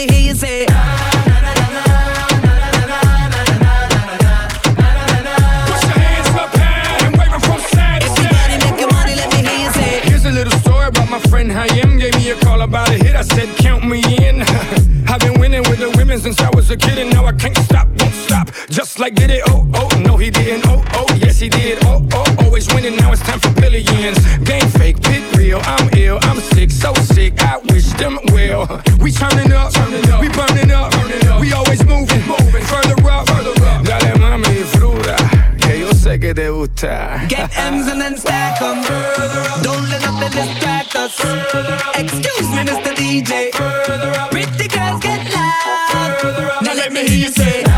Me 0.08 0.14
hear 0.14 0.28
you 0.30 0.36
say. 0.36 0.66
Here's 10.04 10.26
a 10.26 10.32
little 10.32 10.52
story 10.60 10.88
about 10.88 11.10
my 11.10 11.20
friend 11.20 11.52
Hayem. 11.52 12.00
Gave 12.00 12.16
me 12.16 12.32
a 12.32 12.36
call 12.40 12.62
about 12.62 12.90
a 12.90 12.94
hit. 12.94 13.16
I 13.16 13.22
said, 13.22 13.50
Count 13.58 13.86
me 13.86 14.02
in. 14.26 14.42
I've 15.12 15.20
been 15.20 15.40
winning 15.40 15.64
with 15.70 15.80
the 15.80 15.94
women 15.98 16.20
since 16.20 16.40
I 16.40 16.50
was 16.56 16.72
a 16.72 16.78
kid, 16.78 16.98
and 16.98 17.10
now 17.10 17.26
I 17.26 17.34
can't 17.34 17.58
stop, 17.58 17.88
won't 18.00 18.14
stop. 18.14 18.50
Just 18.70 18.98
like 18.98 19.14
did 19.14 19.30
it, 19.30 19.44
oh, 19.48 19.70
oh, 19.74 19.90
no, 20.00 20.16
he 20.16 20.30
didn't, 20.32 20.66
oh, 20.68 20.82
oh, 20.94 21.06
yes, 21.18 21.38
he 21.40 21.50
did, 21.50 21.80
oh, 21.84 22.08
oh, 22.14 22.36
always 22.46 22.74
winning. 22.74 22.96
Now 22.96 23.12
it's 23.12 23.22
time 23.22 23.40
for 23.40 23.52
billions. 23.60 24.18
Game 24.46 24.70
fake, 24.80 25.02
pit 25.02 25.22
real, 25.36 25.60
I'm 25.66 25.90
ill, 25.98 26.18
I'm 26.22 26.40
sick, 26.40 26.72
so 26.72 26.94
sick, 26.94 27.21
We 29.00 29.12
turning 29.12 29.52
up, 29.54 29.74
we 30.22 30.30
burning 30.30 30.72
up, 30.72 30.94
we 31.42 31.52
always 31.52 31.84
moving, 31.84 32.22
moving 32.28 32.64
further 32.66 32.94
up, 33.10 33.26
Dale 33.84 34.20
mami, 34.20 34.64
fruta, 34.66 35.16
que 35.58 35.80
yo 35.80 35.92
sé 35.94 36.20
que 36.20 36.34
te 36.36 36.50
gusta. 36.50 37.26
Get 37.28 37.50
M's 37.58 37.88
and 37.88 38.00
then 38.00 38.18
stack 38.18 38.62
'em. 38.62 38.84
Don't 39.64 39.90
let 39.90 40.02
nothing 40.02 40.32
distract 40.32 40.96
us. 40.96 41.20
Excuse 41.96 42.50
me, 42.50 42.64
Mr. 42.64 42.94
DJ. 42.94 43.50
Pretty 44.30 44.68
girls 44.68 45.02
get 45.02 45.34
loud. 45.34 46.62
Now 46.62 46.74
let 46.76 46.92
me 46.94 47.02
hear 47.08 47.18
you 47.18 47.32
say. 47.32 47.71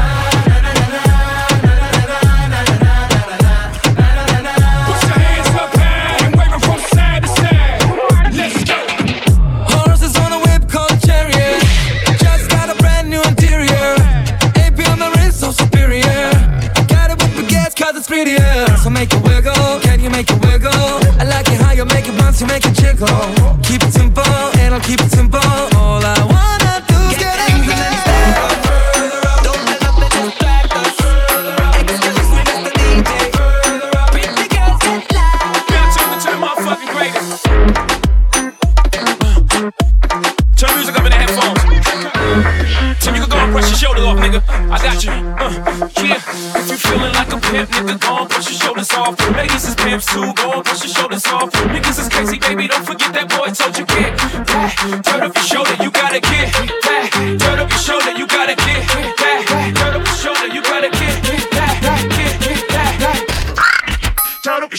to 22.43 22.53
make 22.53 22.65
it 22.65 22.73
jiggle. 22.73 23.42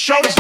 Shoulders. 0.05 0.34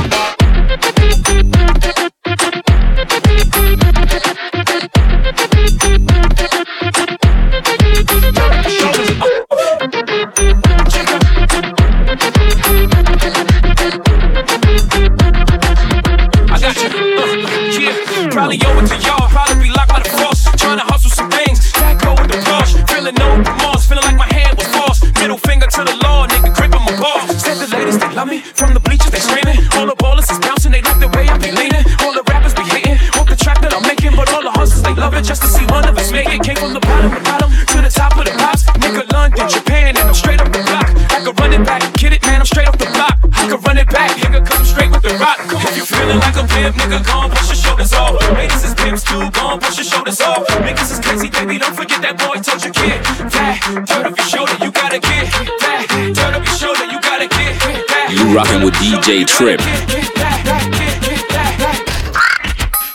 DJ 58.85 59.27
Trip. 59.27 59.61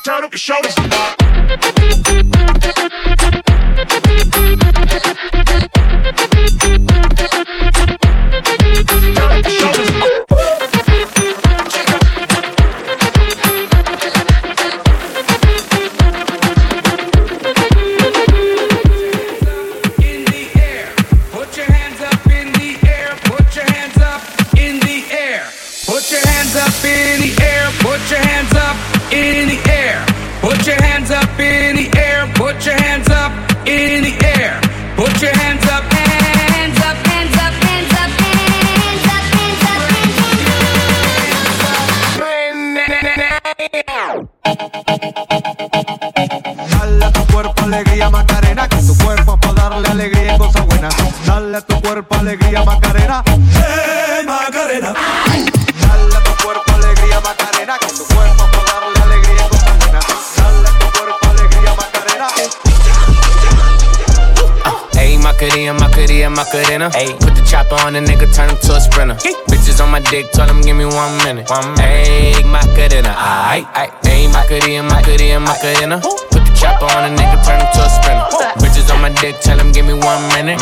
Turn 0.03 0.23
up 0.23 0.31
your 0.31 0.37
shoulders. 0.37 1.18
Chopper 67.69 67.85
on 67.85 67.93
the 67.93 67.99
nigga, 67.99 68.33
turn 68.33 68.49
him 68.49 68.57
to 68.57 68.75
a 68.75 68.81
sprinter. 68.81 69.15
Bitches 69.47 69.81
on 69.83 69.91
my 69.91 69.99
dick, 69.99 70.31
told 70.31 70.49
him 70.49 70.61
give 70.61 70.75
me 70.75 70.85
one 70.85 71.17
minute. 71.23 71.49
One 71.49 71.75
Ayy, 71.77 72.43
Macarena, 72.45 73.13
aight, 73.13 73.65
aight. 73.73 73.91
Ayy, 74.03 74.31
Macarena, 74.31 74.83
Macarena, 74.83 75.39
Macarena. 75.39 76.01
Put 76.31 76.45
the 76.45 76.53
chopper 76.57 76.85
on 76.85 77.15
the 77.15 77.21
nigga, 77.21 77.37
turn 77.45 77.59
him 77.61 77.67
to 77.73 77.81
a 77.85 77.89
sprinter. 77.89 78.68
On 78.91 79.13
tell 79.15 79.59
him 79.59 79.71
give 79.71 79.85
me 79.85 79.93
one 79.93 80.27
minute. 80.33 80.59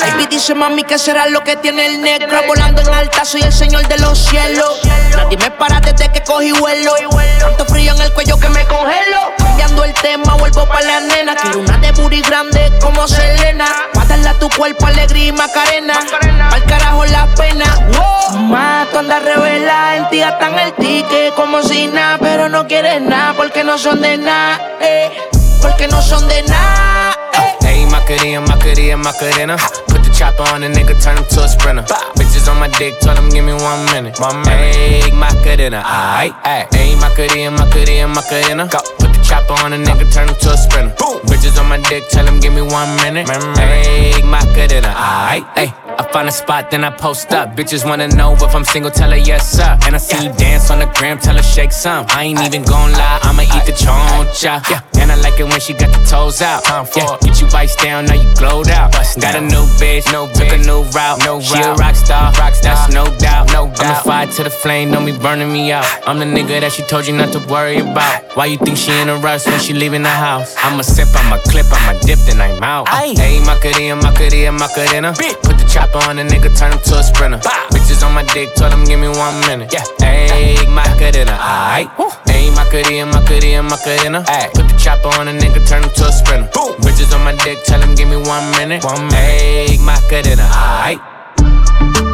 Baby 0.00 0.26
dice 0.28 0.54
mami 0.54 0.82
que 0.82 0.98
será 0.98 1.26
lo 1.26 1.42
que 1.44 1.56
tiene 1.56 1.86
el 1.86 2.00
negro 2.00 2.40
Volando 2.46 2.82
en 2.82 2.88
alta, 2.92 3.24
soy 3.24 3.42
el 3.42 3.52
señor 3.52 3.86
de 3.88 3.98
los 3.98 4.18
cielos. 4.18 4.80
Nadie 5.16 5.36
me 5.36 5.50
para 5.52 5.80
desde 5.80 6.10
que 6.10 6.22
cogí 6.22 6.52
vuelo. 6.52 6.94
Tanto 7.40 7.64
frío 7.66 7.94
en 7.94 8.00
el 8.00 8.12
cuello 8.12 8.38
que 8.38 8.48
me 8.48 8.64
congelo. 8.64 9.32
Cambiando 9.38 9.84
el 9.84 9.94
tema, 9.94 10.34
vuelvo 10.36 10.66
pa' 10.66 10.80
la 10.80 11.00
nena. 11.00 11.34
Quiero 11.36 11.60
una 11.60 11.78
de 11.78 11.92
booty 11.92 12.20
grande 12.22 12.72
como 12.80 13.06
Selena. 13.06 13.66
Pa' 13.94 14.04
darle 14.04 14.28
a 14.28 14.34
tu 14.34 14.48
cuerpo 14.50 14.86
alegría 14.86 15.26
y 15.26 15.32
macarena. 15.32 15.98
Al 16.50 16.64
carajo 16.64 17.04
la 17.06 17.26
pena. 17.34 17.64
Mato 18.38 18.98
anda 18.98 19.20
revela, 19.20 19.96
en 19.96 20.08
ti 20.08 20.18
gastan 20.18 20.58
el 20.58 20.72
ticket 20.74 21.34
como 21.34 21.62
si 21.62 21.86
nada. 21.86 22.18
Pero 22.18 22.48
no 22.48 22.66
quieres 22.66 23.00
nada 23.00 23.34
porque 23.34 23.64
no 23.64 23.78
son 23.78 24.00
de 24.00 24.18
nada 24.18 24.60
eh. 24.80 25.41
Porque 25.62 25.88
no 25.88 26.02
son 26.02 26.28
de 26.28 26.42
nada 26.42 27.16
Ayy, 27.64 27.86
Macarena, 27.86 28.40
Macarena, 28.40 28.96
Macarena. 28.96 29.56
Put 29.86 30.02
the 30.02 30.10
chopper 30.12 30.42
on 30.52 30.60
the 30.60 30.68
nigga, 30.68 31.00
turn 31.02 31.16
him 31.16 31.24
to 31.24 31.44
a 31.44 31.48
sprinter. 31.48 31.82
Bitches 32.16 32.50
on 32.50 32.58
my 32.58 32.68
dick, 32.78 32.98
told 33.00 33.16
him 33.16 33.30
give 33.30 33.44
me 33.44 33.54
one 33.54 33.84
minute. 33.86 34.18
Minute. 34.20 34.46
Ayy, 34.46 35.12
Macarena, 35.12 35.82
aight. 35.82 36.34
Ayy, 36.44 37.00
Macarena, 37.00 37.50
Macarena, 37.50 38.08
Macarena. 38.08 38.68
Go. 38.68 39.01
Chopper 39.22 39.54
on 39.64 39.72
a 39.72 39.76
nigga, 39.76 40.12
turn 40.12 40.28
him 40.28 40.36
to 40.36 40.50
a 40.50 40.56
sprinter. 40.56 40.94
Bitches 41.26 41.58
on 41.58 41.68
my 41.68 41.78
dick, 41.88 42.08
tell 42.08 42.26
him 42.26 42.40
give 42.40 42.52
me 42.52 42.62
one 42.62 42.94
minute. 42.96 43.26
Ayy, 43.28 44.22
Macarena, 44.28 44.92
aight, 44.94 45.46
ayy. 45.54 45.72
I 45.98 46.08
find 46.10 46.26
a 46.26 46.32
spot, 46.32 46.70
then 46.70 46.84
I 46.84 46.90
post 46.90 47.32
up. 47.32 47.54
Bitches 47.54 47.84
wanna 47.88 48.08
know 48.08 48.32
if 48.32 48.54
I'm 48.54 48.64
single, 48.64 48.90
tell 48.90 49.10
her 49.10 49.16
yes, 49.16 49.50
sir. 49.50 49.78
And 49.84 49.94
I 49.94 49.98
see 49.98 50.24
you 50.24 50.32
dance 50.32 50.70
on 50.70 50.78
the 50.78 50.86
gram, 50.86 51.18
tell 51.18 51.36
her 51.36 51.42
shake 51.42 51.72
some. 51.72 52.06
I 52.08 52.24
ain't 52.24 52.40
even 52.40 52.62
gon' 52.64 52.92
lie, 52.92 53.20
I'ma 53.22 53.42
eat 53.42 53.66
the 53.66 53.72
choncha. 53.72 54.68
Yeah, 54.70 54.80
and 55.00 55.12
I 55.12 55.16
like 55.16 55.38
it 55.38 55.44
when 55.44 55.60
she 55.60 55.74
got 55.74 55.92
the 55.92 56.02
toes 56.08 56.40
out. 56.40 56.64
Yeah, 56.96 57.16
get 57.20 57.40
you 57.40 57.46
vice 57.48 57.76
down, 57.76 58.06
now 58.06 58.14
you 58.14 58.34
glowed 58.36 58.68
out. 58.70 58.92
Got 58.92 59.36
a 59.36 59.40
new 59.40 59.64
bitch, 59.78 60.10
no 60.12 60.26
took 60.32 60.50
a 60.50 60.58
new 60.58 60.82
route. 60.96 61.18
No 61.24 61.40
she 61.40 61.60
a 61.60 61.74
rock 61.74 61.94
star, 61.94 62.32
rock 62.32 62.54
star, 62.54 62.74
that's 62.74 62.92
no 62.92 63.04
doubt. 63.18 63.52
No 63.52 63.68
doubt. 63.68 63.80
I'm 63.80 63.92
a 63.92 64.02
fire 64.02 64.26
to 64.26 64.44
the 64.44 64.50
flame, 64.50 64.90
don't 64.92 65.04
be 65.04 65.16
burning 65.16 65.52
me 65.52 65.72
out. 65.72 65.84
I'm 66.06 66.18
the 66.18 66.24
nigga 66.24 66.60
that 66.60 66.72
she 66.72 66.82
told 66.84 67.06
you 67.06 67.14
not 67.14 67.32
to 67.32 67.40
worry 67.48 67.78
about. 67.78 68.24
Why 68.34 68.46
you 68.46 68.56
think 68.56 68.78
she 68.78 68.92
in 68.92 69.10
a 69.10 69.11
rush 69.18 69.46
when 69.46 69.58
she 69.60 69.72
leaving 69.72 70.02
the 70.02 70.08
house? 70.08 70.54
I'ma 70.58 70.82
sip, 70.82 71.08
I'ma 71.14 71.38
clip, 71.38 71.66
I'ma 71.70 71.98
dip, 72.00 72.18
then 72.20 72.40
I'm 72.40 72.62
out. 72.62 72.88
Hey, 72.88 73.40
Macarena, 73.40 73.96
Macarena, 73.96 74.52
Macarena. 74.52 75.12
Put 75.42 75.58
the 75.58 75.68
chopper 75.70 75.98
on 76.08 76.16
the 76.16 76.22
nigga, 76.22 76.56
turn 76.56 76.72
him 76.72 76.80
to 76.80 76.98
a 76.98 77.02
sprinter. 77.02 77.38
Bitches 77.70 78.06
on 78.06 78.14
my 78.14 78.22
dick, 78.34 78.54
told 78.54 78.72
him 78.72 78.84
give 78.84 79.00
me 79.00 79.08
one 79.08 79.40
minute. 79.46 79.72
Yeah, 79.72 79.84
hey, 79.98 80.56
Macarena, 80.68 81.36
aight. 81.36 81.90
Hey, 82.26 82.50
Macarena, 82.50 83.06
Macarena, 83.06 83.62
Macarena. 83.62 84.24
Put 84.54 84.68
the 84.68 84.76
chopper 84.78 85.08
on 85.18 85.26
the 85.26 85.32
nigga, 85.32 85.66
turn 85.66 85.82
him 85.82 85.90
to 85.90 86.08
a 86.08 86.12
sprinter. 86.12 86.48
Bitches 86.82 87.14
on 87.14 87.24
my 87.24 87.34
dick, 87.44 87.58
tell 87.64 87.80
him 87.80 87.94
give 87.94 88.08
me 88.08 88.16
one 88.16 88.50
minute. 88.52 88.84
One 88.84 89.06
minute. 89.08 89.14
Hey, 89.14 89.78
Macarena, 89.78 90.48
aight. 90.86 92.11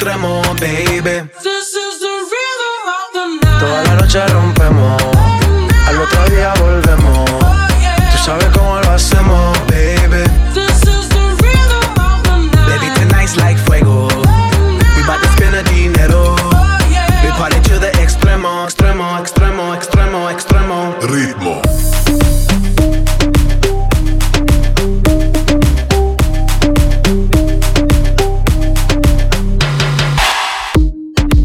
extremo, 0.00 0.40
baby. 0.58 1.28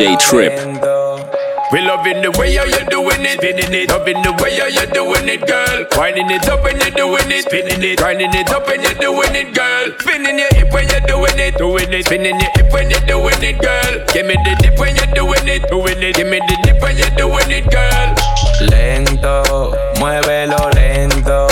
DJ 0.00 0.16
Trip. 0.16 0.56
We 1.72 1.84
loving 1.84 2.24
the 2.24 2.32
way 2.40 2.56
how 2.56 2.64
you 2.64 2.80
doing 2.88 3.20
it, 3.20 3.36
spinning 3.36 3.68
it, 3.68 3.90
loving 3.92 4.16
the 4.24 4.32
way 4.40 4.56
how 4.56 4.64
you 4.64 4.88
doing 4.96 5.28
it, 5.28 5.44
girl. 5.44 5.84
Winding 5.92 6.30
it 6.32 6.48
up 6.48 6.64
when 6.64 6.80
you're 6.80 6.96
doing 6.96 7.28
it, 7.28 7.44
spinning 7.44 7.84
it, 7.84 7.98
grinding 7.98 8.32
it 8.32 8.48
up 8.48 8.64
when 8.66 8.80
you're 8.80 8.96
doing 8.96 9.36
it, 9.36 9.52
girl. 9.52 9.92
Spinning 10.00 10.40
your 10.40 10.48
hip 10.56 10.72
when 10.72 10.88
you're 10.88 11.04
doing 11.04 11.36
it, 11.36 11.52
doing 11.60 11.92
it, 11.92 12.06
spinning 12.08 12.40
your 12.40 12.48
hip 12.56 12.72
when 12.72 12.88
you're 12.88 13.04
doing 13.04 13.44
it, 13.44 13.60
girl. 13.60 13.92
Give 14.08 14.24
me 14.24 14.40
the 14.40 14.56
dip 14.64 14.80
when 14.80 14.96
you're 14.96 15.12
doing 15.12 15.44
it, 15.44 15.68
doing 15.68 16.00
it, 16.00 16.16
give 16.16 16.28
me 16.32 16.40
the 16.48 16.56
dip 16.64 16.80
when 16.80 16.96
you're 16.96 17.16
doing 17.20 17.50
it, 17.52 17.68
girl. 17.68 18.08
Lento, 18.72 19.76
muévelo 20.00 20.64
lento. 20.72 21.44
Lento, 21.44 21.49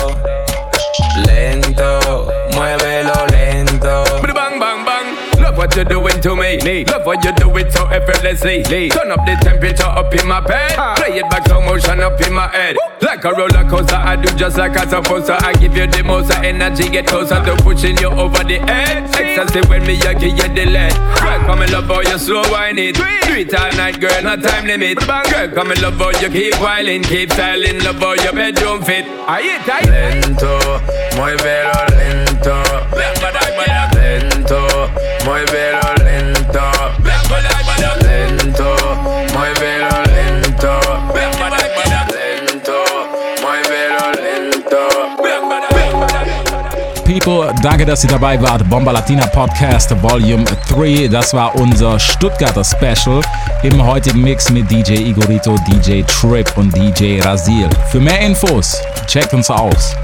what 5.68 5.76
you're 5.76 5.84
doing 5.84 6.20
to 6.22 6.36
me. 6.36 6.84
Love 6.84 7.04
what 7.04 7.24
you 7.24 7.32
do 7.32 7.56
it 7.58 7.72
so 7.72 7.86
effortlessly. 7.88 8.62
Turn 8.62 9.10
up 9.10 9.20
the 9.26 9.36
temperature 9.42 9.84
up 9.84 10.14
in 10.14 10.26
my 10.26 10.40
bed. 10.40 10.72
Play 10.96 11.18
it 11.18 11.28
back 11.30 11.46
slow 11.46 11.60
motion 11.60 12.00
up 12.00 12.20
in 12.20 12.32
my 12.32 12.48
head. 12.48 12.76
Like 13.02 13.24
a 13.24 13.32
roller 13.32 13.68
coaster, 13.68 13.96
I 13.96 14.16
do 14.16 14.34
just 14.36 14.56
like 14.56 14.76
I'm 14.76 14.88
supposed 14.88 15.26
to. 15.26 15.34
I 15.34 15.52
give 15.54 15.76
you 15.76 15.86
the 15.86 16.02
most 16.02 16.30
of 16.30 16.42
energy, 16.42 16.88
get 16.88 17.06
closer 17.06 17.44
to 17.44 17.56
pushing 17.62 17.98
you 17.98 18.08
over 18.08 18.42
the 18.44 18.60
edge. 18.60 19.14
Ecstasy 19.14 19.66
when 19.68 19.86
me, 19.86 20.00
I 20.02 20.14
give 20.14 20.36
you 20.36 20.48
the 20.48 20.66
lead. 20.66 20.94
Girl, 21.20 21.40
come 21.46 21.62
and 21.62 21.72
love 21.72 21.84
how 21.84 22.00
you 22.00 22.18
slow 22.18 22.42
wine 22.50 22.78
it. 22.78 22.96
Do 22.96 23.34
it 23.34 23.54
all 23.54 23.70
night, 23.76 24.00
girl, 24.00 24.22
no 24.22 24.36
time 24.36 24.66
limit. 24.66 24.98
Girl, 24.98 25.48
come 25.52 25.70
and 25.70 25.82
love 25.82 25.98
how 25.98 26.10
you 26.20 26.30
keep 26.30 26.54
whiling, 26.60 27.02
keep 27.02 27.32
styling, 27.32 27.78
love 27.84 27.96
how 27.96 28.14
your 28.14 28.32
bedroom 28.32 28.82
fit. 28.82 29.04
I 29.28 29.42
hit, 29.42 29.68
I 29.68 29.82
Lento, 29.88 30.58
muévelo 31.16 31.72
lento. 31.90 31.97
Muévelo 35.28 35.92
lento. 36.04 36.64
Lento, 38.00 38.64
muévelo 39.34 39.90
lento. 40.14 40.72
Lento, 42.16 42.78
muévelo 43.42 44.04
lento. 44.16 44.78
People, 47.04 47.52
danke, 47.62 47.84
dass 47.84 48.04
ihr 48.04 48.10
dabei 48.10 48.40
wart. 48.40 48.68
Bomba 48.68 48.92
Latina 48.92 49.26
Podcast 49.26 49.90
Volume 50.02 50.44
3. 50.68 51.08
Das 51.08 51.34
war 51.34 51.54
unser 51.56 51.98
Stuttgarter 51.98 52.64
Special 52.64 53.20
im 53.62 53.84
heutigen 53.84 54.22
Mix 54.22 54.50
mit 54.50 54.70
DJ 54.70 55.08
Igorito, 55.10 55.56
DJ 55.66 56.02
Trip 56.04 56.50
und 56.56 56.74
DJ 56.76 57.20
Rasil. 57.20 57.68
Für 57.90 58.00
mehr 58.00 58.20
Infos 58.20 58.80
checkt 59.06 59.34
uns 59.34 59.50
aus. 59.50 59.94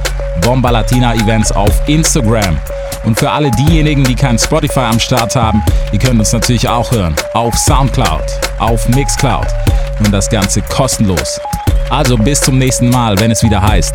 Bomba 0.43 0.71
Latina 0.71 1.15
Events 1.15 1.53
auf 1.53 1.73
Instagram. 1.87 2.59
Und 3.05 3.19
für 3.19 3.31
alle 3.31 3.51
diejenigen, 3.51 4.05
die 4.05 4.15
kein 4.15 4.39
Spotify 4.39 4.81
am 4.81 4.99
Start 4.99 5.37
haben, 5.37 5.63
ihr 5.93 5.99
könnt 5.99 6.19
uns 6.19 6.33
natürlich 6.33 6.69
auch 6.69 6.91
hören. 6.91 7.15
Auf 7.35 7.55
Soundcloud, 7.57 8.25
auf 8.59 8.89
Mixcloud. 8.89 9.47
Und 9.99 10.11
das 10.11 10.29
Ganze 10.29 10.63
kostenlos. 10.63 11.41
Also 11.91 12.17
bis 12.17 12.41
zum 12.41 12.59
nächsten 12.59 12.89
Mal, 12.91 13.19
wenn 13.21 13.31
es 13.31 13.43
wieder 13.43 13.63
heißt. 13.63 13.95